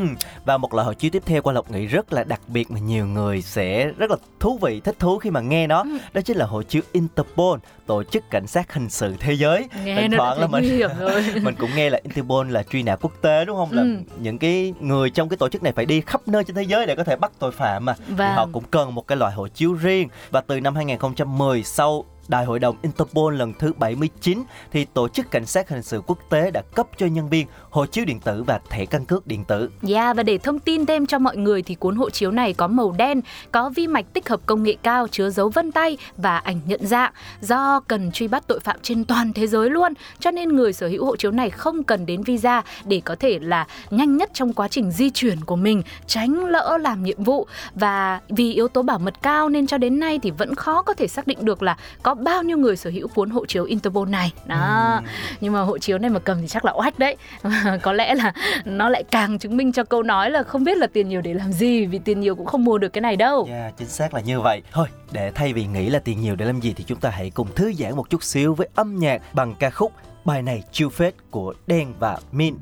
và 0.45 0.59
một 0.59 0.75
loại 0.75 0.87
hộ 0.87 0.92
chiếu 0.92 1.11
tiếp 1.11 1.23
theo 1.26 1.42
qua 1.42 1.52
Lộc 1.52 1.71
nghĩ 1.71 1.87
rất 1.87 2.12
là 2.12 2.25
đặc 2.25 2.40
biệt 2.49 2.71
mà 2.71 2.78
nhiều 2.80 3.07
người 3.07 3.42
sẽ 3.42 3.87
rất 3.99 4.11
là 4.11 4.16
thú 4.40 4.59
vị 4.62 4.80
thích 4.85 4.97
thú 4.99 5.19
khi 5.19 5.30
mà 5.30 5.40
nghe 5.40 5.66
nó. 5.66 5.85
Đó 6.12 6.21
chính 6.21 6.37
là 6.37 6.47
hộ 6.47 6.62
chiếu 6.62 6.83
Interpol 6.92 7.59
tổ 7.87 8.02
chức 8.04 8.30
cảnh 8.30 8.47
sát 8.47 8.73
hình 8.75 8.90
sự 8.90 9.14
thế 9.21 9.33
giới. 9.33 9.69
Nghe 9.85 9.97
Thỉnh 10.02 10.11
nó 10.11 10.16
thoảng 10.16 10.40
là 10.40 10.47
mình 10.47 10.62
nguy 10.62 10.76
hiểm 10.76 10.90
rồi. 11.00 11.25
mình 11.42 11.54
cũng 11.59 11.71
nghe 11.76 11.90
là 11.90 12.00
Interpol 12.02 12.50
là 12.50 12.62
truy 12.62 12.83
nã 12.83 12.97
quốc 12.97 13.12
tế 13.21 13.45
đúng 13.45 13.57
không? 13.57 13.69
Là 13.73 13.83
Ừ. 13.83 13.97
những 14.19 14.38
cái 14.38 14.75
người 14.80 15.11
trong 15.11 15.28
cái 15.28 15.37
tổ 15.37 15.49
chức 15.49 15.62
này 15.62 15.73
phải 15.73 15.87
đi 15.87 16.00
khắp 16.00 16.21
nơi 16.28 16.45
trên 16.45 16.57
thế 16.57 16.62
giới 16.62 16.87
để 16.87 16.95
có 16.97 17.04
thể 17.04 17.16
bắt 17.16 17.33
tội 17.38 17.52
phạm 17.52 17.85
mà. 17.85 17.95
Thì 18.09 18.14
Và- 18.14 18.35
họ 18.35 18.49
cũng 18.52 18.64
cần 18.71 18.95
một 18.95 19.07
cái 19.07 19.16
loại 19.19 19.33
hộ 19.33 19.49
chiếu 19.49 19.73
riêng. 19.75 20.09
Và 20.30 20.40
từ 20.40 20.61
năm 20.61 20.75
2010 20.76 21.62
sau 21.62 22.04
Đại 22.31 22.45
hội 22.45 22.59
đồng 22.59 22.77
Interpol 22.83 23.37
lần 23.37 23.53
thứ 23.59 23.73
79 23.79 24.43
thì 24.73 24.85
tổ 24.85 25.09
chức 25.09 25.31
cảnh 25.31 25.47
sát 25.47 25.69
hình 25.69 25.83
sự 25.83 26.03
quốc 26.07 26.19
tế 26.31 26.51
đã 26.51 26.63
cấp 26.75 26.87
cho 26.97 27.07
nhân 27.07 27.29
viên 27.29 27.47
hộ 27.71 27.87
chiếu 27.87 28.05
điện 28.05 28.21
tử 28.21 28.43
và 28.43 28.61
thẻ 28.71 28.87
căn 28.87 29.05
cước 29.05 29.27
điện 29.27 29.45
tử. 29.45 29.71
Yeah, 29.89 30.17
và 30.17 30.23
để 30.23 30.39
thông 30.39 30.59
tin 30.59 30.87
thêm 30.87 31.07
cho 31.07 31.19
mọi 31.19 31.37
người 31.37 31.63
thì 31.63 31.75
cuốn 31.75 31.97
hộ 31.97 32.11
chiếu 32.11 32.31
này 32.31 32.53
có 32.53 32.67
màu 32.67 32.93
đen, 32.93 33.21
có 33.53 33.71
vi 33.71 33.87
mạch 33.87 34.13
tích 34.13 34.29
hợp 34.29 34.41
công 34.47 34.63
nghệ 34.63 34.77
cao 34.83 35.09
chứa 35.09 35.31
dấu 35.31 35.49
vân 35.49 35.73
tay 35.73 35.97
và 36.17 36.39
ảnh 36.39 36.61
nhận 36.67 36.87
dạng. 36.87 37.13
Do 37.41 37.81
cần 37.81 38.13
truy 38.13 38.29
bắt 38.29 38.47
tội 38.47 38.61
phạm 38.61 38.77
trên 38.83 39.05
toàn 39.05 39.33
thế 39.33 39.47
giới 39.47 39.71
luôn, 39.71 39.95
cho 40.19 40.31
nên 40.31 40.49
người 40.49 40.73
sở 40.73 40.89
hữu 40.89 41.05
hộ 41.05 41.17
chiếu 41.17 41.31
này 41.31 41.51
không 41.51 41.85
cần 41.85 42.07
đến 42.07 42.23
visa 42.23 42.63
để 42.85 43.01
có 43.05 43.17
thể 43.17 43.39
là 43.39 43.67
nhanh 43.91 44.17
nhất 44.17 44.31
trong 44.35 44.53
quá 44.53 44.69
trình 44.69 44.91
di 44.91 45.11
chuyển 45.11 45.45
của 45.45 45.57
mình, 45.57 45.83
tránh 46.07 46.45
lỡ 46.45 46.79
làm 46.81 47.03
nhiệm 47.03 47.25
vụ. 47.25 47.47
Và 47.75 48.21
vì 48.29 48.53
yếu 48.53 48.69
tố 48.69 48.83
bảo 48.83 48.99
mật 48.99 49.23
cao 49.23 49.49
nên 49.49 49.67
cho 49.67 49.79
đến 49.79 49.99
nay 49.99 50.19
thì 50.23 50.31
vẫn 50.31 50.55
khó 50.55 50.83
có 50.83 50.95
thể 50.95 51.09
xác 51.09 51.27
định 51.27 51.39
được 51.45 51.63
là 51.63 51.77
có 52.03 52.15
bao 52.25 52.43
nhiêu 52.43 52.59
người 52.59 52.77
sở 52.77 52.91
hữu 52.91 53.09
cuốn 53.09 53.31
hộ 53.31 53.47
chiếu 53.47 53.65
Interpol 53.65 54.09
này. 54.09 54.33
Đó. 54.47 55.00
Nhưng 55.41 55.53
mà 55.53 55.61
hộ 55.61 55.79
chiếu 55.79 55.99
này 55.99 56.11
mà 56.11 56.19
cầm 56.19 56.41
thì 56.41 56.49
chắc 56.49 56.65
là 56.65 56.73
oách 56.73 56.99
đấy. 56.99 57.17
có 57.83 57.93
lẽ 57.93 58.15
là 58.15 58.33
nó 58.65 58.89
lại 58.89 59.05
càng 59.11 59.39
chứng 59.39 59.57
minh 59.57 59.73
cho 59.73 59.85
câu 59.85 60.03
nói 60.03 60.31
là 60.31 60.43
không 60.43 60.65
biết 60.65 60.79
là 60.79 60.87
tiền 60.87 61.09
nhiều 61.09 61.21
để 61.21 61.35
làm 61.35 61.53
gì 61.53 61.87
vì 61.87 61.99
tiền 61.99 62.21
nhiều 62.21 62.35
cũng 62.35 62.47
không 62.47 62.65
mua 62.65 62.79
được 62.79 62.89
cái 62.89 63.00
này 63.00 63.17
đâu. 63.17 63.47
Yeah, 63.50 63.75
chính 63.79 63.89
xác 63.89 64.15
là 64.15 64.21
như 64.21 64.41
vậy. 64.41 64.62
Thôi, 64.73 64.89
để 65.12 65.33
thay 65.35 65.53
vì 65.53 65.67
nghĩ 65.67 65.91
là 65.91 65.99
tiền 65.99 66.21
nhiều 66.21 66.37
để 66.37 66.45
làm 66.45 66.61
gì 66.61 66.75
thì 66.77 66.85
chúng 66.87 67.00
ta 67.00 67.11
hãy 67.11 67.31
cùng 67.31 67.49
thư 67.55 67.73
giãn 67.73 67.97
một 67.97 68.11
chút 68.11 68.25
xíu 68.25 68.55
với 68.55 68.69
âm 68.75 68.99
nhạc 68.99 69.35
bằng 69.35 69.55
ca 69.59 69.71
khúc 69.71 69.93
Bài 70.25 70.43
này 70.43 70.62
chill 70.73 70.91
phết 70.91 71.15
của 71.31 71.55
Đen 71.67 71.95
và 71.99 72.19
Min. 72.33 72.55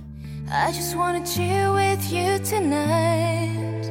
I 0.51 0.73
just 0.73 0.97
wanna 0.97 1.25
chill 1.25 1.69
with 1.75 1.97
you 2.13 2.39
tonight. 2.51 3.89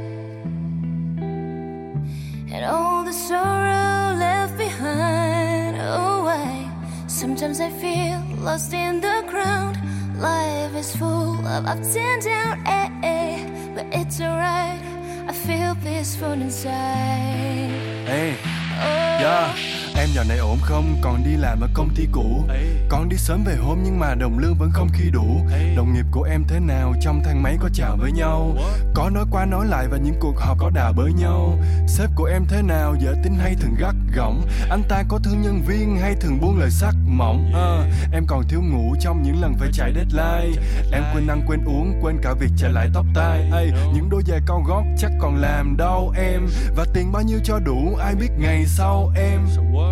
Sometimes 7.48 7.62
I 7.62 7.70
feel 7.80 8.44
lost 8.44 8.74
in 8.74 9.00
the 9.02 9.24
crowd. 9.30 9.78
Life 10.20 10.76
is 10.76 10.96
full 10.96 11.46
of 11.48 11.66
ups 11.66 11.96
and 11.96 12.22
downs, 12.22 12.60
eh, 12.66 12.90
eh, 13.04 13.74
but 13.76 13.86
it's 13.92 14.20
alright. 14.20 14.82
I 15.28 15.34
feel 15.34 15.76
peaceful 15.84 16.34
inside. 16.34 17.72
Ê, 18.08 18.34
Oh, 18.80 19.22
yeah. 19.22 19.56
Em 19.96 20.10
dạo 20.16 20.26
này 20.30 20.38
ổn 20.38 20.58
không? 20.62 20.96
Còn 21.02 21.24
đi 21.24 21.36
làm 21.38 21.62
ở 21.62 21.68
công 21.74 21.90
ty 21.96 22.08
cũ 22.12 22.44
Còn 22.90 23.10
đi 23.10 23.18
sớm 23.18 23.44
về 23.44 23.56
hôm 23.56 23.80
nhưng 23.84 24.00
mà 24.00 24.16
đồng 24.16 24.40
lương 24.40 24.56
vẫn 24.56 24.70
không 24.74 24.90
khi 24.94 25.10
đủ 25.14 25.46
Đồng 25.78 25.94
nghiệp 25.94 26.06
của 26.18 26.24
em 26.24 26.44
thế 26.48 26.60
nào? 26.60 26.94
Trong 27.02 27.22
thang 27.24 27.44
máy 27.44 27.58
có 27.60 27.70
chào 27.74 27.98
với 27.98 28.12
nhau 28.12 28.56
Có 28.94 29.10
nói 29.10 29.26
qua 29.32 29.46
nói 29.46 29.66
lại 29.66 29.88
và 29.88 29.98
những 29.98 30.16
cuộc 30.20 30.38
họp 30.38 30.58
có 30.60 30.70
đà 30.70 30.92
bới 30.92 31.14
nhau. 31.14 31.58
Sếp 31.88 32.10
của 32.16 32.26
em 32.26 32.46
thế 32.50 32.62
nào? 32.62 32.96
Dễ 33.00 33.14
tính 33.24 33.36
hay 33.36 33.56
thường 33.56 33.76
gắt 33.80 33.96
gỏng 34.16 34.42
Anh 34.70 34.84
ta 34.90 35.04
có 35.10 35.20
thương 35.24 35.42
nhân 35.42 35.62
viên 35.68 35.98
hay 35.98 36.16
thường 36.16 36.42
buông 36.42 36.60
lời 36.60 36.70
sắc 36.70 36.96
mỏng. 37.06 37.52
À, 37.54 37.90
Em 38.14 38.26
còn 38.28 38.44
thiếu 38.48 38.62
ngủ 38.62 38.96
trong 39.00 39.24
những 39.24 39.42
lần 39.42 39.54
phải 39.60 39.70
chạy 39.74 39.94
deadline. 39.96 40.62
Em 40.92 41.04
quên 41.14 41.28
ăn 41.28 41.42
quên 41.48 41.64
uống 41.66 42.00
Quên 42.02 42.18
cả 42.22 42.34
việc 42.40 42.50
trả 42.58 42.68
lại 42.68 42.90
tóc 42.94 43.06
tai. 43.16 43.52
Ê, 43.54 43.72
Những 43.94 44.10
đôi 44.10 44.24
giày 44.28 44.40
cao 44.48 44.64
gót 44.68 44.84
chắc 44.98 45.12
còn 45.20 45.36
làm 45.36 45.78
đau 45.78 46.14
em. 46.18 46.48
Và 46.76 46.86
tiền 46.94 47.12
bao 47.12 47.22
nhiêu 47.22 47.40
cho 47.44 47.60
đủ 47.60 47.96
ai 48.00 48.16
biết 48.16 48.30
ngày 48.38 48.66
sau 48.66 49.12
em. 49.16 49.40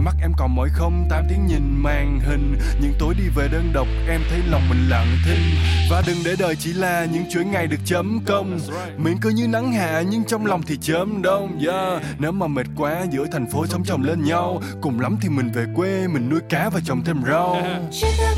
Mắt 0.01 0.15
em 0.21 0.31
còn 0.37 0.55
mỏi 0.55 0.69
không 0.73 1.07
tám 1.09 1.25
tiếng 1.29 1.45
nhìn 1.47 1.83
màn 1.83 2.19
hình. 2.19 2.57
Những 2.81 2.93
tối 2.99 3.13
đi 3.17 3.23
về 3.35 3.47
đơn 3.47 3.71
độc 3.73 3.87
em 4.07 4.21
thấy 4.29 4.39
lòng 4.49 4.69
mình 4.69 4.89
lặng 4.89 5.07
thinh. 5.25 5.55
Và 5.89 6.03
đừng 6.07 6.14
để 6.25 6.35
đời 6.39 6.55
chỉ 6.55 6.73
là 6.73 7.05
những 7.05 7.23
chuỗi 7.29 7.45
ngày 7.45 7.67
được 7.67 7.77
chấm 7.85 8.19
công. 8.25 8.59
Miệng 8.97 9.17
cứ 9.21 9.29
như 9.29 9.47
nắng 9.47 9.73
hạ 9.73 10.03
nhưng 10.09 10.23
trong 10.23 10.45
lòng 10.45 10.61
thì 10.67 10.77
chớm 10.81 11.21
đông. 11.21 11.59
Yeah. 11.65 12.03
Nếu 12.19 12.31
mà 12.31 12.47
mệt 12.47 12.65
quá 12.77 13.05
giữa 13.11 13.25
thành 13.31 13.51
phố 13.51 13.65
sống 13.67 13.83
chồng 13.85 14.03
lên 14.03 14.23
nhau. 14.23 14.61
Cùng 14.81 14.99
lắm 14.99 15.17
thì 15.21 15.29
mình 15.29 15.51
về 15.51 15.65
quê 15.75 16.07
mình 16.07 16.29
nuôi 16.29 16.39
cá 16.49 16.69
và 16.69 16.79
trồng 16.85 17.03
thêm 17.05 17.23
rau. 17.27 17.53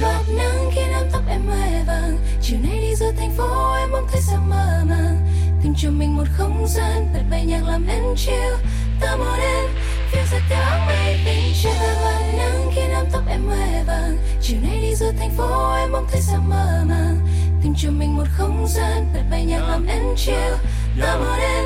Bạc 0.02 0.24
nắng 0.38 0.72
khi 0.76 0.82
nắm 0.92 1.04
tóc 1.12 1.22
em 1.30 1.42
hoe 1.48 1.84
vàng. 1.88 2.18
Chiều 2.42 2.60
nay 2.64 2.78
đi 2.82 2.96
giữa 2.96 3.12
thành 3.18 3.32
phố 3.38 3.74
em 3.74 3.92
mong 3.92 4.08
thấy 4.12 4.22
sao 4.22 4.46
mơ 4.50 4.84
màng. 4.90 5.18
Tìm 5.64 5.74
cho 5.78 5.90
mình 5.90 6.16
một 6.16 6.28
không 6.38 6.66
gian 6.68 7.14
bật 7.14 7.24
bay 7.32 7.46
nhạc 7.46 7.68
làm 7.68 7.88
em 7.88 8.04
chill. 8.16 8.56
Ta 9.02 9.16
một 9.16 9.38
em 9.40 9.66
phiêu 10.12 10.24
giật 10.32 10.42
theo 10.50 10.80
mây 10.88 11.18
áo 11.86 11.96
bạc 12.04 12.38
nắng 12.38 12.72
khi 12.76 12.82
nắm 12.88 13.06
tóc 13.12 13.24
em 13.30 13.42
hoe 13.48 13.84
vàng. 13.88 14.18
Chiều 14.42 14.58
nay 14.64 14.80
đi 14.82 14.96
giữa 14.96 15.12
thành 15.20 15.32
phố 15.38 15.76
em 15.76 15.92
mong 15.92 16.06
thấy 16.12 16.22
sao 16.22 16.42
mơ 16.50 16.84
màng 16.88 17.18
Tìm 17.68 17.76
cho 17.78 17.92
mình 17.92 18.18
một 18.18 18.24
không 18.38 18.68
gian 18.68 19.08
bật 19.14 19.22
bay 19.32 19.46
nhạc 19.46 19.60
làm 19.60 19.86
em 19.88 20.04
chill. 20.18 20.54
Ta 21.02 21.18
một 21.18 21.36
em. 21.40 21.66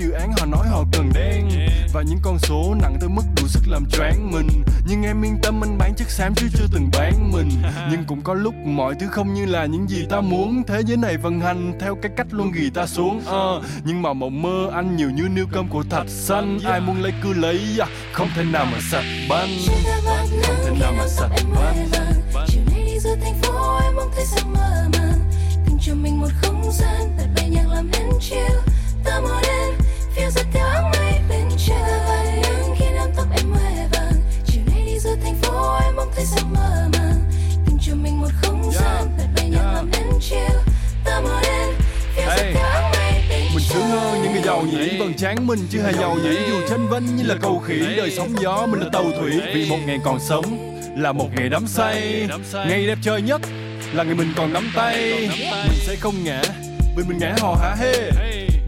dự 0.01 0.11
án 0.11 0.31
họ 0.39 0.45
nói 0.45 0.67
họ 0.67 0.83
cần 0.91 1.11
đen. 1.13 1.49
Và 1.93 2.01
những 2.01 2.19
con 2.21 2.39
số 2.39 2.75
nặng 2.81 2.97
tới 2.99 3.09
mức 3.09 3.21
đủ 3.35 3.47
sức 3.47 3.61
làm 3.67 3.85
choáng 3.91 4.31
mình. 4.31 4.47
Nhưng 4.87 5.03
em 5.03 5.25
yên 5.25 5.37
tâm 5.43 5.63
anh 5.63 5.77
bán 5.77 5.93
chất 5.97 6.09
xám 6.09 6.35
chứ 6.35 6.47
chưa 6.53 6.65
từng 6.73 6.89
bán 6.93 7.31
mình. 7.31 7.49
Nhưng 7.91 8.03
cũng 8.07 8.21
có 8.21 8.33
lúc 8.33 8.55
mọi 8.55 8.95
thứ 8.99 9.07
không 9.07 9.33
như 9.33 9.45
là 9.45 9.65
những 9.65 9.89
gì 9.89 10.05
ta 10.09 10.21
muốn. 10.21 10.63
Thế 10.67 10.81
giới 10.85 10.97
này 10.97 11.17
vận 11.17 11.39
hành 11.39 11.73
theo 11.79 11.95
cái 12.01 12.11
cách 12.17 12.27
luôn 12.31 12.51
ghi 12.51 12.69
ta 12.69 12.87
xuống 12.87 13.21
Ờ, 13.25 13.61
Nhưng 13.83 14.01
mà 14.01 14.13
mộng 14.13 14.41
mơ 14.41 14.69
anh 14.73 14.97
nhiều 14.97 15.09
như 15.09 15.23
niêu 15.29 15.45
cơm 15.51 15.67
của 15.67 15.83
thạch 15.89 16.09
xanh. 16.09 16.59
Ai 16.65 16.81
muốn 16.81 17.01
lấy 17.01 17.13
cứ 17.23 17.33
lấy, 17.33 17.59
à, 17.79 17.87
không 18.13 18.27
thể 18.35 18.43
nào 18.43 18.65
mà 18.65 18.77
sạch 18.91 19.05
banh 19.29 19.49
nắng 20.41 20.55
thể 20.65 20.71
nào 20.79 20.93
mà 20.97 21.07
sạch 21.07 21.29
banh. 21.29 21.53
hoe 21.55 21.85
vàng 21.91 22.47
Chiều 22.47 22.61
nay 22.71 22.83
đi 22.85 22.99
giữa 22.99 23.15
thành 23.23 23.41
phố 23.41 23.79
em 23.83 23.95
mong 23.95 24.11
thấy 24.15 24.25
sao 24.25 24.45
mơ 24.53 24.89
màng 24.93 25.19
Tìm 25.65 25.77
cho 25.81 25.93
mình 25.95 26.19
một 26.21 26.29
không 26.41 26.71
gian 26.71 27.17
bật 27.17 27.27
bay 27.35 27.49
nhạc 27.49 27.67
làm 27.69 27.89
em 27.93 28.09
chill. 28.19 28.57
Ta 29.03 29.19
một 29.19 29.41
em 29.43 29.80
phiêu 30.21 30.29
giật 30.29 30.45
theo 30.53 30.65
áng 30.65 30.91
mây 30.91 31.13
bên 31.29 31.49
chiều 31.57 31.57
Chiếc 31.57 31.73
áo 31.73 31.99
bạc 32.07 32.25
nắng 32.43 32.75
khi 32.79 32.85
nắm 32.95 33.09
tóc 33.17 33.25
em 33.37 33.51
hoe 33.51 33.87
vàng. 33.91 34.13
Chiều 34.45 34.61
nay 34.67 34.83
đi 34.85 34.99
giữa 34.99 35.15
thành 35.23 35.35
phố 35.41 35.79
em 35.83 35.95
mong 35.95 36.11
thấy 36.15 36.25
sao 36.25 36.45
mơ 36.53 36.89
màng. 36.93 37.23
Tìm 37.65 37.77
cho 37.81 37.95
mình 37.95 38.21
một 38.21 38.27
không 38.41 38.71
gian 38.73 39.17
bật 39.17 39.25
bay 39.35 39.49
nhạc 39.49 39.59
Yeah. 39.61 39.75
làm 39.75 39.89
em 39.93 40.19
chill 40.21 40.57
Ta 41.05 41.21
một 41.21 41.39
em 41.43 41.69
phiêu 42.15 42.25
giật 42.25 42.43
Hey. 42.43 42.53
theo 42.53 42.65
áng 42.65 42.91
mây 42.91 43.13
bên 43.29 43.41
Mình 43.53 43.63
chiều 43.69 43.81
sướng 43.81 43.87
hơn 43.87 44.21
những 44.23 44.33
người 44.33 44.41
giàu 44.41 44.61
nhỉ 44.61 44.99
Vầng 44.99 45.13
trán 45.13 45.47
mình 45.47 45.59
chứ 45.69 45.81
hề 45.81 45.93
giàu 45.93 46.15
nhỉ 46.23 46.37
Dù 46.49 46.55
tranh 46.69 46.87
vinh 46.89 47.15
như 47.15 47.23
là 47.23 47.35
cầu 47.41 47.59
khỉ 47.59 47.79
Đời 47.97 48.11
sóng 48.11 48.35
gió 48.41 48.67
mình 48.71 48.79
là 48.79 48.89
tàu 48.93 49.05
thủy. 49.19 49.31
Vì 49.53 49.69
một 49.69 49.77
ngày 49.85 49.99
còn 50.03 50.19
sống 50.19 50.77
là 50.97 51.11
một 51.11 51.27
ngày 51.35 51.49
đắm 51.49 51.67
say. 51.67 52.27
Ngày 52.53 52.87
đẹp 52.87 52.97
trời 53.01 53.21
nhất 53.21 53.41
là 53.93 54.03
ngày 54.03 54.15
mình 54.15 54.33
còn 54.37 54.53
nắm 54.53 54.71
tay. 54.75 55.29
Mình 55.67 55.79
sẽ 55.87 55.95
không 55.95 56.23
ngã 56.23 56.41
Vì 56.95 57.03
mình 57.07 57.17
ngã 57.17 57.35
hò 57.41 57.55
hả 57.61 57.75
hê 57.79 58.11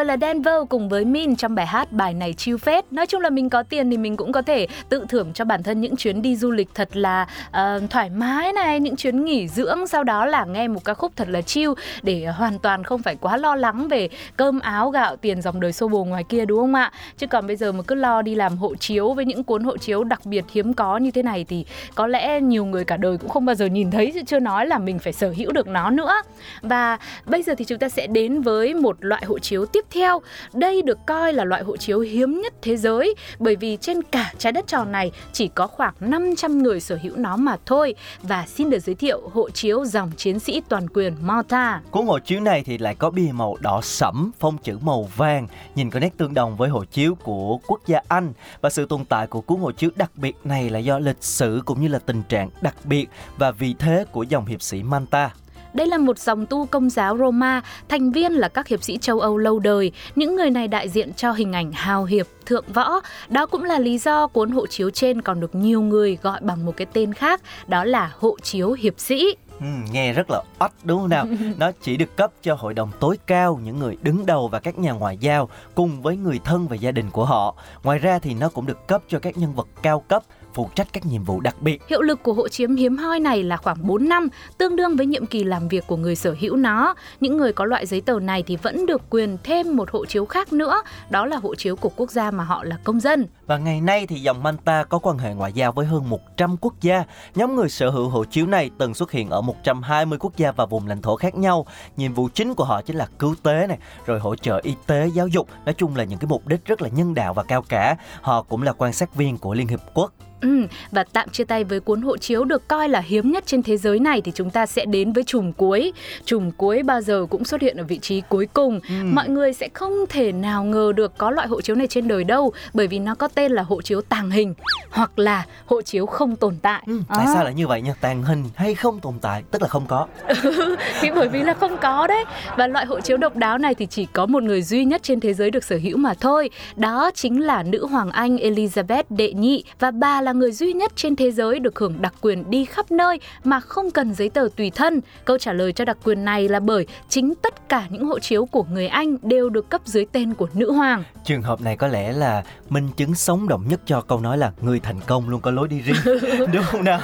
Ờ, 0.00 0.04
là 0.04 0.16
Denver 0.20 0.54
cùng 0.68 0.88
với 0.88 1.04
Min 1.04 1.36
trong 1.36 1.54
bài 1.54 1.66
hát 1.66 1.92
bài 1.92 2.14
này 2.14 2.32
chiêu 2.32 2.58
phết. 2.58 2.92
Nói 2.92 3.06
chung 3.06 3.20
là 3.20 3.30
mình 3.30 3.50
có 3.50 3.62
tiền 3.62 3.90
thì 3.90 3.96
mình 3.96 4.16
cũng 4.16 4.32
có 4.32 4.42
thể 4.42 4.66
tự 4.88 5.04
thưởng 5.08 5.32
cho 5.32 5.44
bản 5.44 5.62
thân 5.62 5.80
những 5.80 5.96
chuyến 5.96 6.22
đi 6.22 6.36
du 6.36 6.50
lịch 6.50 6.68
thật 6.74 6.96
là 6.96 7.26
uh, 7.48 7.90
thoải 7.90 8.10
mái 8.10 8.52
này, 8.52 8.80
những 8.80 8.96
chuyến 8.96 9.24
nghỉ 9.24 9.48
dưỡng 9.48 9.86
sau 9.86 10.04
đó 10.04 10.26
là 10.26 10.44
nghe 10.44 10.68
một 10.68 10.84
ca 10.84 10.94
khúc 10.94 11.12
thật 11.16 11.28
là 11.28 11.42
chill 11.42 11.72
để 12.02 12.26
hoàn 12.26 12.58
toàn 12.58 12.84
không 12.84 13.02
phải 13.02 13.16
quá 13.16 13.36
lo 13.36 13.54
lắng 13.54 13.88
về 13.88 14.08
cơm 14.36 14.60
áo 14.60 14.90
gạo 14.90 15.16
tiền 15.16 15.42
dòng 15.42 15.60
đời 15.60 15.72
xô 15.72 15.88
bồ 15.88 16.04
ngoài 16.04 16.24
kia 16.24 16.44
đúng 16.44 16.60
không 16.60 16.74
ạ? 16.74 16.92
Chứ 17.18 17.26
còn 17.26 17.46
bây 17.46 17.56
giờ 17.56 17.72
mà 17.72 17.82
cứ 17.82 17.94
lo 17.94 18.22
đi 18.22 18.34
làm 18.34 18.56
hộ 18.56 18.74
chiếu 18.74 19.12
với 19.12 19.24
những 19.24 19.44
cuốn 19.44 19.64
hộ 19.64 19.76
chiếu 19.76 20.04
đặc 20.04 20.26
biệt 20.26 20.44
hiếm 20.52 20.74
có 20.74 20.96
như 20.96 21.10
thế 21.10 21.22
này 21.22 21.44
thì 21.48 21.64
có 21.94 22.06
lẽ 22.06 22.40
nhiều 22.40 22.64
người 22.64 22.84
cả 22.84 22.96
đời 22.96 23.18
cũng 23.18 23.30
không 23.30 23.44
bao 23.44 23.54
giờ 23.54 23.66
nhìn 23.66 23.90
thấy 23.90 24.10
chứ 24.14 24.20
chưa 24.26 24.38
nói 24.38 24.66
là 24.66 24.78
mình 24.78 24.98
phải 24.98 25.12
sở 25.12 25.34
hữu 25.36 25.52
được 25.52 25.68
nó 25.68 25.90
nữa. 25.90 26.14
Và 26.62 26.98
bây 27.26 27.42
giờ 27.42 27.54
thì 27.58 27.64
chúng 27.64 27.78
ta 27.78 27.88
sẽ 27.88 28.06
đến 28.06 28.42
với 28.42 28.74
một 28.74 28.96
loại 29.00 29.24
hộ 29.24 29.38
chiếu 29.38 29.66
tiếp 29.66 29.84
theo. 29.90 30.20
Đây 30.52 30.82
được 30.82 30.98
coi 31.06 31.32
là 31.32 31.44
loại 31.44 31.62
hộ 31.62 31.76
chiếu 31.76 32.00
hiếm 32.00 32.40
nhất 32.40 32.54
thế 32.62 32.76
giới 32.76 33.14
bởi 33.38 33.56
vì 33.56 33.78
trên 33.80 34.02
cả 34.02 34.32
trái 34.38 34.52
đất 34.52 34.66
tròn 34.66 34.92
này 34.92 35.12
chỉ 35.32 35.48
có 35.48 35.66
khoảng 35.66 35.94
500 36.00 36.62
người 36.62 36.80
sở 36.80 36.98
hữu 37.02 37.16
nó 37.16 37.36
mà 37.36 37.56
thôi. 37.66 37.94
Và 38.22 38.46
xin 38.46 38.70
được 38.70 38.78
giới 38.78 38.94
thiệu 38.94 39.30
hộ 39.32 39.50
chiếu 39.50 39.84
dòng 39.84 40.10
chiến 40.16 40.38
sĩ 40.38 40.62
toàn 40.68 40.88
quyền 40.88 41.16
Malta. 41.20 41.80
Cuốn 41.90 42.06
hộ 42.06 42.18
chiếu 42.18 42.40
này 42.40 42.62
thì 42.66 42.78
lại 42.78 42.94
có 42.94 43.10
bìa 43.10 43.32
màu 43.32 43.56
đỏ 43.60 43.80
sẫm, 43.82 44.30
phông 44.38 44.58
chữ 44.58 44.78
màu 44.80 45.08
vàng, 45.16 45.46
nhìn 45.74 45.90
có 45.90 46.00
nét 46.00 46.10
tương 46.16 46.34
đồng 46.34 46.56
với 46.56 46.68
hộ 46.68 46.84
chiếu 46.84 47.14
của 47.14 47.58
quốc 47.66 47.80
gia 47.86 48.00
Anh 48.08 48.32
và 48.60 48.70
sự 48.70 48.86
tồn 48.86 49.04
tại 49.04 49.26
của 49.26 49.40
cuốn 49.40 49.60
hộ 49.60 49.72
chiếu 49.72 49.90
đặc 49.96 50.10
biệt 50.14 50.36
này 50.44 50.70
là 50.70 50.78
do 50.78 50.98
lịch 50.98 51.24
sử 51.24 51.62
cũng 51.64 51.80
như 51.80 51.88
là 51.88 51.98
tình 51.98 52.22
trạng 52.28 52.50
đặc 52.60 52.76
biệt 52.84 53.06
và 53.38 53.50
vị 53.50 53.74
thế 53.78 54.04
của 54.12 54.22
dòng 54.22 54.46
hiệp 54.46 54.62
sĩ 54.62 54.82
Malta. 54.82 55.30
Đây 55.74 55.86
là 55.86 55.98
một 55.98 56.18
dòng 56.18 56.46
tu 56.46 56.66
công 56.66 56.90
giáo 56.90 57.18
Roma, 57.18 57.62
thành 57.88 58.12
viên 58.12 58.32
là 58.32 58.48
các 58.48 58.68
hiệp 58.68 58.82
sĩ 58.82 58.98
châu 58.98 59.20
Âu 59.20 59.38
lâu 59.38 59.58
đời. 59.58 59.92
Những 60.16 60.36
người 60.36 60.50
này 60.50 60.68
đại 60.68 60.88
diện 60.88 61.12
cho 61.14 61.32
hình 61.32 61.52
ảnh 61.52 61.72
hào 61.72 62.04
hiệp, 62.04 62.26
thượng 62.46 62.64
võ. 62.72 63.00
Đó 63.28 63.46
cũng 63.46 63.64
là 63.64 63.78
lý 63.78 63.98
do 63.98 64.26
cuốn 64.26 64.50
hộ 64.50 64.66
chiếu 64.66 64.90
trên 64.90 65.22
còn 65.22 65.40
được 65.40 65.54
nhiều 65.54 65.80
người 65.80 66.18
gọi 66.22 66.40
bằng 66.42 66.66
một 66.66 66.76
cái 66.76 66.86
tên 66.92 67.14
khác, 67.14 67.40
đó 67.66 67.84
là 67.84 68.12
hộ 68.18 68.36
chiếu 68.42 68.72
hiệp 68.72 69.00
sĩ. 69.00 69.36
Ừ, 69.60 69.66
nghe 69.92 70.12
rất 70.12 70.30
là 70.30 70.42
oách 70.58 70.72
đúng 70.84 71.00
không 71.00 71.08
nào? 71.08 71.26
Nó 71.58 71.72
chỉ 71.82 71.96
được 71.96 72.16
cấp 72.16 72.30
cho 72.42 72.54
hội 72.54 72.74
đồng 72.74 72.90
tối 73.00 73.18
cao, 73.26 73.60
những 73.64 73.78
người 73.78 73.96
đứng 74.02 74.26
đầu 74.26 74.48
và 74.48 74.60
các 74.60 74.78
nhà 74.78 74.92
ngoại 74.92 75.16
giao 75.20 75.48
cùng 75.74 76.02
với 76.02 76.16
người 76.16 76.40
thân 76.44 76.68
và 76.68 76.76
gia 76.76 76.92
đình 76.92 77.10
của 77.10 77.24
họ. 77.24 77.54
Ngoài 77.82 77.98
ra 77.98 78.18
thì 78.18 78.34
nó 78.34 78.48
cũng 78.48 78.66
được 78.66 78.86
cấp 78.86 79.02
cho 79.08 79.18
các 79.18 79.38
nhân 79.38 79.54
vật 79.54 79.68
cao 79.82 80.04
cấp 80.08 80.22
phụ 80.54 80.70
trách 80.74 80.88
các 80.92 81.06
nhiệm 81.06 81.24
vụ 81.24 81.40
đặc 81.40 81.62
biệt. 81.62 81.82
Hiệu 81.88 82.02
lực 82.02 82.22
của 82.22 82.32
hộ 82.32 82.48
chiếu 82.48 82.68
hiếm 82.68 82.96
hoi 82.96 83.20
này 83.20 83.42
là 83.42 83.56
khoảng 83.56 83.86
4 83.86 84.08
năm, 84.08 84.28
tương 84.58 84.76
đương 84.76 84.96
với 84.96 85.06
nhiệm 85.06 85.26
kỳ 85.26 85.44
làm 85.44 85.68
việc 85.68 85.86
của 85.86 85.96
người 85.96 86.16
sở 86.16 86.34
hữu 86.40 86.56
nó. 86.56 86.94
Những 87.20 87.36
người 87.36 87.52
có 87.52 87.64
loại 87.64 87.86
giấy 87.86 88.00
tờ 88.00 88.20
này 88.20 88.42
thì 88.46 88.56
vẫn 88.56 88.86
được 88.86 89.02
quyền 89.10 89.36
thêm 89.44 89.76
một 89.76 89.90
hộ 89.90 90.06
chiếu 90.06 90.26
khác 90.26 90.52
nữa, 90.52 90.82
đó 91.10 91.26
là 91.26 91.36
hộ 91.36 91.54
chiếu 91.54 91.76
của 91.76 91.90
quốc 91.96 92.10
gia 92.10 92.30
mà 92.30 92.44
họ 92.44 92.64
là 92.64 92.78
công 92.84 93.00
dân. 93.00 93.26
Và 93.46 93.58
ngày 93.58 93.80
nay 93.80 94.06
thì 94.06 94.20
dòng 94.20 94.42
Manta 94.42 94.84
có 94.84 94.98
quan 94.98 95.18
hệ 95.18 95.34
ngoại 95.34 95.52
giao 95.52 95.72
với 95.72 95.86
hơn 95.86 96.10
100 96.10 96.56
quốc 96.60 96.74
gia. 96.80 97.04
Nhóm 97.34 97.56
người 97.56 97.68
sở 97.68 97.90
hữu 97.90 98.08
hộ 98.08 98.24
chiếu 98.24 98.46
này 98.46 98.70
từng 98.78 98.94
xuất 98.94 99.12
hiện 99.12 99.30
ở 99.30 99.40
120 99.40 100.18
quốc 100.18 100.36
gia 100.36 100.52
và 100.52 100.66
vùng 100.66 100.86
lãnh 100.86 101.02
thổ 101.02 101.16
khác 101.16 101.34
nhau. 101.34 101.66
Nhiệm 101.96 102.14
vụ 102.14 102.28
chính 102.34 102.54
của 102.54 102.64
họ 102.64 102.82
chính 102.82 102.96
là 102.96 103.06
cứu 103.18 103.34
tế 103.42 103.66
này, 103.66 103.78
rồi 104.06 104.20
hỗ 104.20 104.36
trợ 104.36 104.60
y 104.62 104.74
tế, 104.86 105.08
giáo 105.14 105.28
dục. 105.28 105.48
Nói 105.64 105.74
chung 105.74 105.96
là 105.96 106.04
những 106.04 106.18
cái 106.18 106.28
mục 106.28 106.46
đích 106.46 106.64
rất 106.64 106.82
là 106.82 106.88
nhân 106.88 107.14
đạo 107.14 107.34
và 107.34 107.42
cao 107.42 107.62
cả. 107.68 107.96
Họ 108.20 108.42
cũng 108.42 108.62
là 108.62 108.72
quan 108.72 108.92
sát 108.92 109.14
viên 109.14 109.38
của 109.38 109.54
Liên 109.54 109.68
Hiệp 109.68 109.80
Quốc. 109.94 110.12
Ừ, 110.40 110.66
và 110.90 111.04
tạm 111.12 111.28
chia 111.28 111.44
tay 111.44 111.64
với 111.64 111.80
cuốn 111.80 112.02
hộ 112.02 112.16
chiếu 112.16 112.44
được 112.44 112.68
coi 112.68 112.88
là 112.88 113.00
hiếm 113.00 113.32
nhất 113.32 113.44
trên 113.46 113.62
thế 113.62 113.76
giới 113.76 113.98
này 113.98 114.20
thì 114.20 114.32
chúng 114.34 114.50
ta 114.50 114.66
sẽ 114.66 114.84
đến 114.84 115.12
với 115.12 115.24
chùm 115.24 115.52
cuối. 115.52 115.92
Chùm 116.24 116.50
cuối 116.50 116.82
bao 116.82 117.00
giờ 117.00 117.26
cũng 117.30 117.44
xuất 117.44 117.60
hiện 117.60 117.76
ở 117.76 117.84
vị 117.84 117.98
trí 117.98 118.20
cuối 118.28 118.48
cùng. 118.52 118.80
Ừ. 118.88 118.94
Mọi 119.04 119.28
người 119.28 119.52
sẽ 119.52 119.68
không 119.74 119.92
thể 120.08 120.32
nào 120.32 120.64
ngờ 120.64 120.92
được 120.96 121.18
có 121.18 121.30
loại 121.30 121.48
hộ 121.48 121.60
chiếu 121.60 121.76
này 121.76 121.86
trên 121.86 122.08
đời 122.08 122.24
đâu 122.24 122.52
bởi 122.74 122.86
vì 122.86 122.98
nó 122.98 123.14
có 123.14 123.28
tên 123.28 123.52
là 123.52 123.62
hộ 123.62 123.82
chiếu 123.82 124.00
tàng 124.00 124.30
hình 124.30 124.54
hoặc 124.90 125.18
là 125.18 125.46
hộ 125.66 125.82
chiếu 125.82 126.06
không 126.06 126.36
tồn 126.36 126.56
tại. 126.62 126.82
Ừ, 126.86 127.00
tại 127.08 127.26
à. 127.26 127.32
sao 127.34 127.44
lại 127.44 127.54
như 127.54 127.66
vậy 127.66 127.82
nha? 127.82 127.94
Tàng 128.00 128.24
hình 128.24 128.44
hay 128.54 128.74
không 128.74 129.00
tồn 129.00 129.14
tại 129.20 129.42
tức 129.50 129.62
là 129.62 129.68
không 129.68 129.86
có. 129.88 130.06
thì 131.00 131.10
bởi 131.14 131.28
vì 131.28 131.42
là 131.42 131.54
không 131.54 131.76
có 131.82 132.06
đấy. 132.06 132.24
Và 132.56 132.66
loại 132.66 132.86
hộ 132.86 133.00
chiếu 133.00 133.16
độc 133.16 133.36
đáo 133.36 133.58
này 133.58 133.74
thì 133.74 133.86
chỉ 133.86 134.06
có 134.06 134.26
một 134.26 134.42
người 134.42 134.62
duy 134.62 134.84
nhất 134.84 135.02
trên 135.02 135.20
thế 135.20 135.34
giới 135.34 135.50
được 135.50 135.64
sở 135.64 135.78
hữu 135.82 135.96
mà 135.96 136.14
thôi. 136.20 136.50
Đó 136.76 137.10
chính 137.14 137.40
là 137.40 137.62
nữ 137.62 137.86
hoàng 137.86 138.10
Anh 138.10 138.36
Elizabeth 138.36 139.04
đệ 139.08 139.32
nhị 139.32 139.64
và 139.78 139.90
bà 139.90 140.20
là 140.20 140.29
là 140.30 140.34
người 140.34 140.52
duy 140.52 140.72
nhất 140.72 140.92
trên 140.96 141.16
thế 141.16 141.30
giới 141.30 141.58
được 141.58 141.78
hưởng 141.78 142.02
đặc 142.02 142.14
quyền 142.20 142.50
đi 142.50 142.64
khắp 142.64 142.90
nơi 142.90 143.20
mà 143.44 143.60
không 143.60 143.90
cần 143.90 144.14
giấy 144.14 144.28
tờ 144.28 144.48
tùy 144.56 144.70
thân. 144.70 145.00
Câu 145.24 145.38
trả 145.38 145.52
lời 145.52 145.72
cho 145.72 145.84
đặc 145.84 145.96
quyền 146.04 146.24
này 146.24 146.48
là 146.48 146.60
bởi 146.60 146.86
chính 147.08 147.34
tất 147.42 147.68
cả 147.68 147.86
những 147.90 148.06
hộ 148.06 148.18
chiếu 148.18 148.46
của 148.46 148.64
người 148.72 148.88
Anh 148.88 149.16
đều 149.22 149.48
được 149.48 149.70
cấp 149.70 149.80
dưới 149.84 150.06
tên 150.12 150.34
của 150.34 150.48
nữ 150.54 150.72
hoàng. 150.72 151.04
Trường 151.24 151.42
hợp 151.42 151.60
này 151.60 151.76
có 151.76 151.86
lẽ 151.86 152.12
là 152.12 152.42
minh 152.68 152.88
chứng 152.96 153.14
sống 153.14 153.48
động 153.48 153.64
nhất 153.68 153.80
cho 153.86 154.00
câu 154.00 154.20
nói 154.20 154.38
là 154.38 154.52
người 154.60 154.80
thành 154.80 155.00
công 155.06 155.28
luôn 155.28 155.40
có 155.40 155.50
lối 155.50 155.68
đi 155.68 155.80
riêng, 155.80 155.96
đúng 156.52 156.64
không 156.64 156.84
nào? 156.84 157.00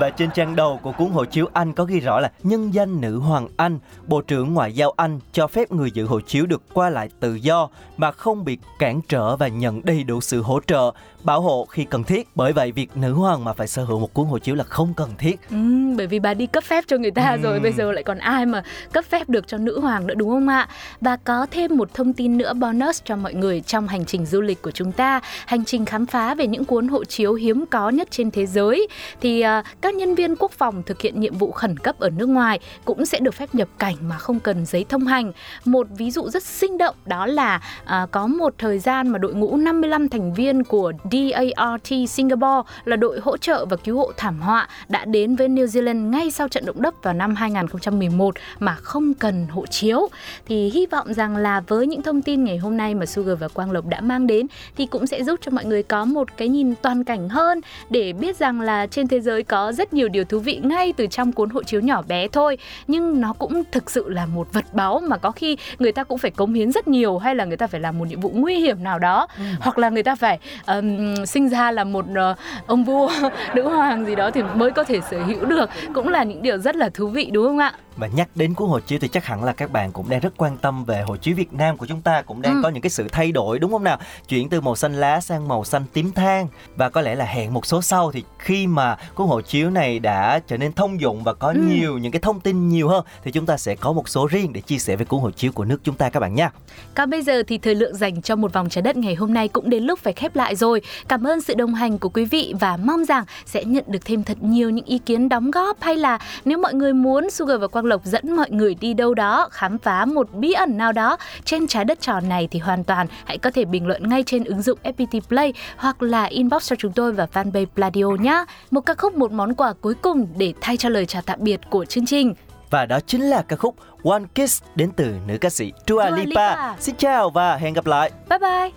Và 0.00 0.10
trên 0.10 0.30
trang 0.30 0.56
đầu 0.56 0.80
của 0.82 0.92
cuốn 0.92 1.10
hộ 1.10 1.24
chiếu 1.24 1.46
Anh 1.52 1.72
có 1.72 1.84
ghi 1.84 2.00
rõ 2.00 2.20
là 2.20 2.30
nhân 2.42 2.74
danh 2.74 3.00
nữ 3.00 3.18
hoàng 3.18 3.48
Anh, 3.56 3.78
Bộ 4.06 4.20
trưởng 4.20 4.54
Ngoại 4.54 4.72
giao 4.72 4.92
Anh 4.96 5.20
cho 5.32 5.46
phép 5.46 5.72
người 5.72 5.90
giữ 5.90 6.06
hộ 6.06 6.20
chiếu 6.20 6.46
được 6.46 6.62
qua 6.72 6.90
lại 6.90 7.08
tự 7.20 7.34
do 7.34 7.68
mà 7.96 8.12
không 8.12 8.44
bị 8.44 8.58
cản 8.78 9.00
trở 9.08 9.36
và 9.36 9.48
nhận 9.48 9.80
đầy 9.84 10.04
đủ 10.04 10.20
sự 10.20 10.42
hỗ 10.42 10.60
trợ, 10.66 10.90
bảo 11.22 11.40
hộ 11.40 11.66
khi 11.70 11.84
cần 11.84 12.04
thiết. 12.04 12.28
Bởi 12.34 12.52
vậy 12.52 12.72
việc 12.72 12.96
nữ 12.96 13.12
hoàng 13.12 13.44
mà 13.44 13.52
phải 13.52 13.66
sở 13.66 13.84
hữu 13.84 14.00
một 14.00 14.14
cuốn 14.14 14.26
hộ 14.26 14.38
chiếu 14.38 14.54
là 14.54 14.64
không 14.64 14.94
cần 14.96 15.10
thiết. 15.18 15.40
Ừ, 15.50 15.56
bởi 15.96 16.06
vì 16.06 16.18
bà 16.18 16.34
đi 16.34 16.46
cấp 16.46 16.64
phép 16.64 16.84
cho 16.86 16.96
người 16.96 17.10
ta 17.10 17.30
ừ. 17.30 17.42
rồi, 17.42 17.60
bây 17.60 17.72
giờ 17.72 17.92
lại 17.92 18.02
còn 18.02 18.18
ai 18.18 18.46
mà 18.46 18.62
cấp 18.92 19.04
phép 19.04 19.28
được 19.28 19.48
cho 19.48 19.58
nữ 19.58 19.80
hoàng 19.80 20.06
nữa 20.06 20.14
đúng 20.14 20.30
không 20.30 20.48
ạ? 20.48 20.68
Và 21.00 21.16
có 21.16 21.46
thêm 21.50 21.76
một 21.76 21.94
thông 21.94 22.12
tin 22.12 22.38
nữa 22.38 22.52
bonus 22.54 23.02
cho 23.04 23.16
mọi 23.16 23.34
người 23.34 23.60
trong 23.60 23.88
hành 23.88 24.04
trình 24.04 24.26
du 24.26 24.40
lịch 24.40 24.62
của 24.62 24.70
chúng 24.70 24.92
ta, 24.92 25.20
hành 25.46 25.64
trình 25.64 25.84
khám 25.84 26.06
phá 26.06 26.34
về 26.34 26.46
những 26.46 26.64
cuốn 26.64 26.88
hộ 26.88 27.04
chiếu 27.04 27.34
hiếm 27.34 27.64
có 27.70 27.90
nhất 27.90 28.08
trên 28.10 28.30
thế 28.30 28.46
giới 28.46 28.88
thì 29.20 29.44
uh, 29.58 29.64
các 29.84 29.94
nhân 29.94 30.14
viên 30.14 30.36
quốc 30.36 30.52
phòng 30.52 30.82
thực 30.82 31.00
hiện 31.00 31.20
nhiệm 31.20 31.38
vụ 31.38 31.52
khẩn 31.52 31.76
cấp 31.76 31.98
ở 31.98 32.10
nước 32.10 32.28
ngoài 32.28 32.60
cũng 32.84 33.06
sẽ 33.06 33.20
được 33.20 33.34
phép 33.34 33.54
nhập 33.54 33.68
cảnh 33.78 33.94
mà 34.08 34.18
không 34.18 34.40
cần 34.40 34.66
giấy 34.66 34.84
thông 34.88 35.06
hành. 35.06 35.32
Một 35.64 35.86
ví 35.96 36.10
dụ 36.10 36.28
rất 36.28 36.42
sinh 36.42 36.78
động 36.78 36.94
đó 37.06 37.26
là 37.26 37.60
à, 37.84 38.06
có 38.10 38.26
một 38.26 38.54
thời 38.58 38.78
gian 38.78 39.08
mà 39.08 39.18
đội 39.18 39.34
ngũ 39.34 39.56
55 39.56 40.08
thành 40.08 40.34
viên 40.34 40.64
của 40.64 40.92
DART 41.12 42.08
Singapore 42.08 42.70
là 42.84 42.96
đội 42.96 43.20
hỗ 43.20 43.36
trợ 43.36 43.66
và 43.66 43.76
cứu 43.76 43.96
hộ 43.96 44.12
thảm 44.16 44.40
họa 44.40 44.68
đã 44.88 45.04
đến 45.04 45.36
với 45.36 45.48
New 45.48 45.66
Zealand 45.66 46.10
ngay 46.10 46.30
sau 46.30 46.48
trận 46.48 46.66
động 46.66 46.82
đất 46.82 47.02
vào 47.02 47.14
năm 47.14 47.34
2011 47.34 48.34
mà 48.58 48.74
không 48.74 49.14
cần 49.14 49.46
hộ 49.50 49.66
chiếu. 49.66 50.08
Thì 50.46 50.70
hy 50.70 50.86
vọng 50.86 51.14
rằng 51.14 51.36
là 51.36 51.60
với 51.60 51.86
những 51.86 52.02
thông 52.02 52.22
tin 52.22 52.44
ngày 52.44 52.58
hôm 52.58 52.76
nay 52.76 52.94
mà 52.94 53.06
Sugar 53.06 53.38
và 53.38 53.48
Quang 53.48 53.70
Lộc 53.70 53.86
đã 53.86 54.00
mang 54.00 54.26
đến 54.26 54.46
thì 54.76 54.86
cũng 54.86 55.06
sẽ 55.06 55.24
giúp 55.24 55.40
cho 55.42 55.50
mọi 55.50 55.64
người 55.64 55.82
có 55.82 56.04
một 56.04 56.28
cái 56.36 56.48
nhìn 56.48 56.74
toàn 56.82 57.04
cảnh 57.04 57.28
hơn 57.28 57.60
để 57.90 58.12
biết 58.12 58.36
rằng 58.36 58.60
là 58.60 58.86
trên 58.86 59.08
thế 59.08 59.20
giới 59.20 59.42
có 59.42 59.72
rất 59.74 59.92
nhiều 59.92 60.08
điều 60.08 60.24
thú 60.24 60.38
vị 60.38 60.60
ngay 60.62 60.92
từ 60.96 61.06
trong 61.06 61.32
cuốn 61.32 61.50
hộ 61.50 61.62
chiếu 61.62 61.80
nhỏ 61.80 62.02
bé 62.02 62.28
thôi. 62.28 62.58
Nhưng 62.86 63.20
nó 63.20 63.32
cũng 63.32 63.62
thực 63.72 63.90
sự 63.90 64.08
là 64.08 64.26
một 64.26 64.52
vật 64.52 64.64
báu 64.72 65.00
mà 65.00 65.16
có 65.16 65.30
khi 65.30 65.56
người 65.78 65.92
ta 65.92 66.04
cũng 66.04 66.18
phải 66.18 66.30
cống 66.30 66.52
hiến 66.52 66.72
rất 66.72 66.88
nhiều 66.88 67.18
hay 67.18 67.34
là 67.34 67.44
người 67.44 67.56
ta 67.56 67.66
phải 67.66 67.80
làm 67.80 67.98
một 67.98 68.08
nhiệm 68.08 68.20
vụ 68.20 68.30
nguy 68.34 68.58
hiểm 68.58 68.84
nào 68.84 68.98
đó. 68.98 69.26
Ừ. 69.38 69.44
hoặc 69.60 69.78
là 69.78 69.88
người 69.88 70.02
ta 70.02 70.14
phải 70.14 70.38
um, 70.66 71.24
sinh 71.24 71.48
ra 71.48 71.70
là 71.70 71.84
một 71.84 72.04
uh, 72.10 72.38
ông 72.66 72.84
vua 72.84 73.10
nữ 73.54 73.68
hoàng 73.68 74.06
gì 74.06 74.14
đó 74.14 74.30
thì 74.30 74.42
mới 74.54 74.70
có 74.70 74.84
thể 74.84 75.00
sở 75.10 75.22
hữu 75.22 75.44
được. 75.44 75.70
Cũng 75.94 76.08
là 76.08 76.24
những 76.24 76.42
điều 76.42 76.58
rất 76.58 76.76
là 76.76 76.88
thú 76.88 77.08
vị 77.08 77.30
đúng 77.32 77.46
không 77.46 77.58
ạ? 77.58 77.72
Và 77.96 78.06
nhắc 78.06 78.28
đến 78.34 78.54
cuốn 78.54 78.68
hộ 78.68 78.80
chiếu 78.80 78.98
thì 78.98 79.08
chắc 79.08 79.24
hẳn 79.24 79.44
là 79.44 79.52
các 79.52 79.70
bạn 79.70 79.92
cũng 79.92 80.08
đang 80.08 80.20
rất 80.20 80.32
quan 80.36 80.56
tâm 80.56 80.84
về 80.84 81.02
hộ 81.02 81.16
chiếu 81.16 81.34
Việt 81.36 81.52
Nam 81.52 81.76
của 81.76 81.86
chúng 81.86 82.00
ta 82.00 82.22
cũng 82.22 82.42
đang 82.42 82.54
ừ. 82.54 82.60
có 82.62 82.68
những 82.68 82.82
cái 82.82 82.90
sự 82.90 83.08
thay 83.12 83.32
đổi 83.32 83.58
đúng 83.58 83.72
không 83.72 83.84
nào? 83.84 83.98
Chuyển 84.28 84.48
từ 84.48 84.60
màu 84.60 84.76
xanh 84.76 84.94
lá 84.94 85.20
sang 85.20 85.48
màu 85.48 85.64
xanh 85.64 85.84
tím 85.92 86.12
than. 86.12 86.48
Và 86.76 86.88
có 86.88 87.00
lẽ 87.00 87.14
là 87.14 87.24
hẹn 87.24 87.54
một 87.54 87.66
số 87.66 87.82
sau 87.82 88.12
thì 88.12 88.24
khi 88.38 88.66
mà 88.66 88.96
cuốn 89.14 89.26
hộ 89.26 89.40
chiếu 89.40 89.63
này 89.70 89.98
đã 89.98 90.40
trở 90.46 90.56
nên 90.56 90.72
thông 90.72 91.00
dụng 91.00 91.24
và 91.24 91.34
có 91.34 91.48
ừ. 91.48 91.60
nhiều 91.68 91.98
những 91.98 92.12
cái 92.12 92.20
thông 92.20 92.40
tin 92.40 92.68
nhiều 92.68 92.88
hơn 92.88 93.04
thì 93.24 93.30
chúng 93.30 93.46
ta 93.46 93.56
sẽ 93.56 93.74
có 93.74 93.92
một 93.92 94.08
số 94.08 94.26
riêng 94.26 94.52
để 94.52 94.60
chia 94.60 94.78
sẻ 94.78 94.96
về 94.96 95.04
cuốn 95.04 95.20
hộ 95.20 95.30
chiếu 95.30 95.52
của 95.52 95.64
nước 95.64 95.80
chúng 95.84 95.94
ta 95.94 96.08
các 96.10 96.20
bạn 96.20 96.34
nha. 96.34 96.50
Còn 96.94 97.10
bây 97.10 97.22
giờ 97.22 97.42
thì 97.46 97.58
thời 97.58 97.74
lượng 97.74 97.96
dành 97.96 98.22
cho 98.22 98.36
một 98.36 98.52
vòng 98.52 98.68
trái 98.68 98.82
đất 98.82 98.96
ngày 98.96 99.14
hôm 99.14 99.34
nay 99.34 99.48
cũng 99.48 99.70
đến 99.70 99.84
lúc 99.84 99.98
phải 99.98 100.12
khép 100.12 100.36
lại 100.36 100.56
rồi. 100.56 100.80
Cảm 101.08 101.26
ơn 101.26 101.40
sự 101.40 101.54
đồng 101.54 101.74
hành 101.74 101.98
của 101.98 102.08
quý 102.08 102.24
vị 102.24 102.54
và 102.60 102.76
mong 102.76 103.04
rằng 103.04 103.24
sẽ 103.46 103.64
nhận 103.64 103.84
được 103.86 104.04
thêm 104.04 104.22
thật 104.22 104.42
nhiều 104.42 104.70
những 104.70 104.84
ý 104.84 104.98
kiến 104.98 105.28
đóng 105.28 105.50
góp 105.50 105.80
hay 105.80 105.96
là 105.96 106.18
nếu 106.44 106.58
mọi 106.58 106.74
người 106.74 106.92
muốn 106.92 107.30
Sugar 107.30 107.60
và 107.60 107.68
Quang 107.68 107.84
Lộc 107.84 108.04
dẫn 108.04 108.36
mọi 108.36 108.50
người 108.50 108.74
đi 108.74 108.94
đâu 108.94 109.14
đó 109.14 109.48
khám 109.50 109.78
phá 109.78 110.04
một 110.04 110.32
bí 110.32 110.52
ẩn 110.52 110.78
nào 110.78 110.92
đó 110.92 111.16
trên 111.44 111.66
trái 111.66 111.84
đất 111.84 112.00
tròn 112.00 112.28
này 112.28 112.48
thì 112.50 112.58
hoàn 112.58 112.84
toàn 112.84 113.06
hãy 113.24 113.38
có 113.38 113.50
thể 113.50 113.64
bình 113.64 113.86
luận 113.86 114.08
ngay 114.08 114.22
trên 114.22 114.44
ứng 114.44 114.62
dụng 114.62 114.78
FPT 114.82 115.20
Play 115.20 115.52
hoặc 115.76 116.02
là 116.02 116.24
inbox 116.24 116.70
cho 116.70 116.76
chúng 116.76 116.92
tôi 116.92 117.12
và 117.12 117.26
fanpage 117.32 117.66
Pladio 117.74 118.22
nhé. 118.22 118.44
Một 118.70 118.80
ca 118.80 118.94
khúc 118.94 119.14
một 119.14 119.32
món 119.32 119.53
quà 119.54 119.72
cuối 119.72 119.94
cùng 119.94 120.26
để 120.36 120.52
thay 120.60 120.76
cho 120.76 120.88
lời 120.88 121.06
chào 121.06 121.22
tạm 121.22 121.38
biệt 121.42 121.60
của 121.70 121.84
chương 121.84 122.06
trình. 122.06 122.34
Và 122.70 122.86
đó 122.86 123.00
chính 123.06 123.22
là 123.22 123.42
ca 123.42 123.56
khúc 123.56 123.74
One 124.04 124.22
Kiss 124.34 124.62
đến 124.74 124.90
từ 124.96 125.14
nữ 125.26 125.38
ca 125.38 125.50
sĩ 125.50 125.72
Dua, 125.88 126.02
Dua 126.10 126.16
Lipa. 126.16 126.50
Lipa. 126.50 126.76
Xin 126.80 126.94
chào 126.96 127.30
và 127.30 127.56
hẹn 127.56 127.74
gặp 127.74 127.86
lại. 127.86 128.10
Bye 128.28 128.38
bye. 128.38 128.70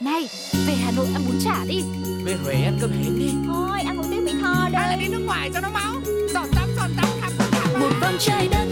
Này, 0.00 0.28
về 0.66 0.74
Hà 0.74 0.92
Nội 0.96 1.06
ăn 1.14 1.22
bún 1.26 1.36
chả 1.44 1.64
đi 1.68 1.82
Về 2.24 2.36
Huế 2.44 2.54
ăn 2.54 2.78
cơm 2.80 2.90
hến 2.90 3.18
đi 3.18 3.30
Thôi, 3.46 3.80
ăn 3.86 3.96
một 3.96 4.04
tiếng 4.10 4.24
Mỹ 4.24 4.32
Tho 4.42 4.68
đây 4.72 4.82
Hay 4.82 4.88
là 4.90 4.96
đi 4.96 5.08
nước 5.08 5.22
ngoài 5.26 5.50
cho 5.54 5.60
nó 5.60 5.70
máu 5.70 5.94
Giọt 6.34 6.46
tắm, 6.56 6.68
giọt 6.76 6.88
tắm, 6.96 7.06
khắp 7.20 7.32
khắp 7.50 7.80
Một 7.80 7.90
vòng 8.00 8.14
trái 8.18 8.48
đất 8.48 8.66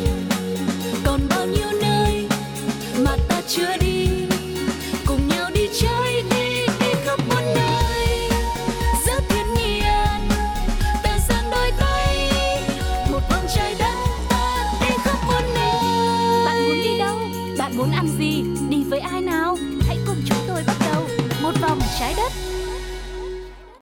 Còn 1.04 1.20
bao 1.30 1.46
nhiêu 1.46 1.68
nơi 1.82 2.28
chưa 3.48 3.76
đi 3.80 3.97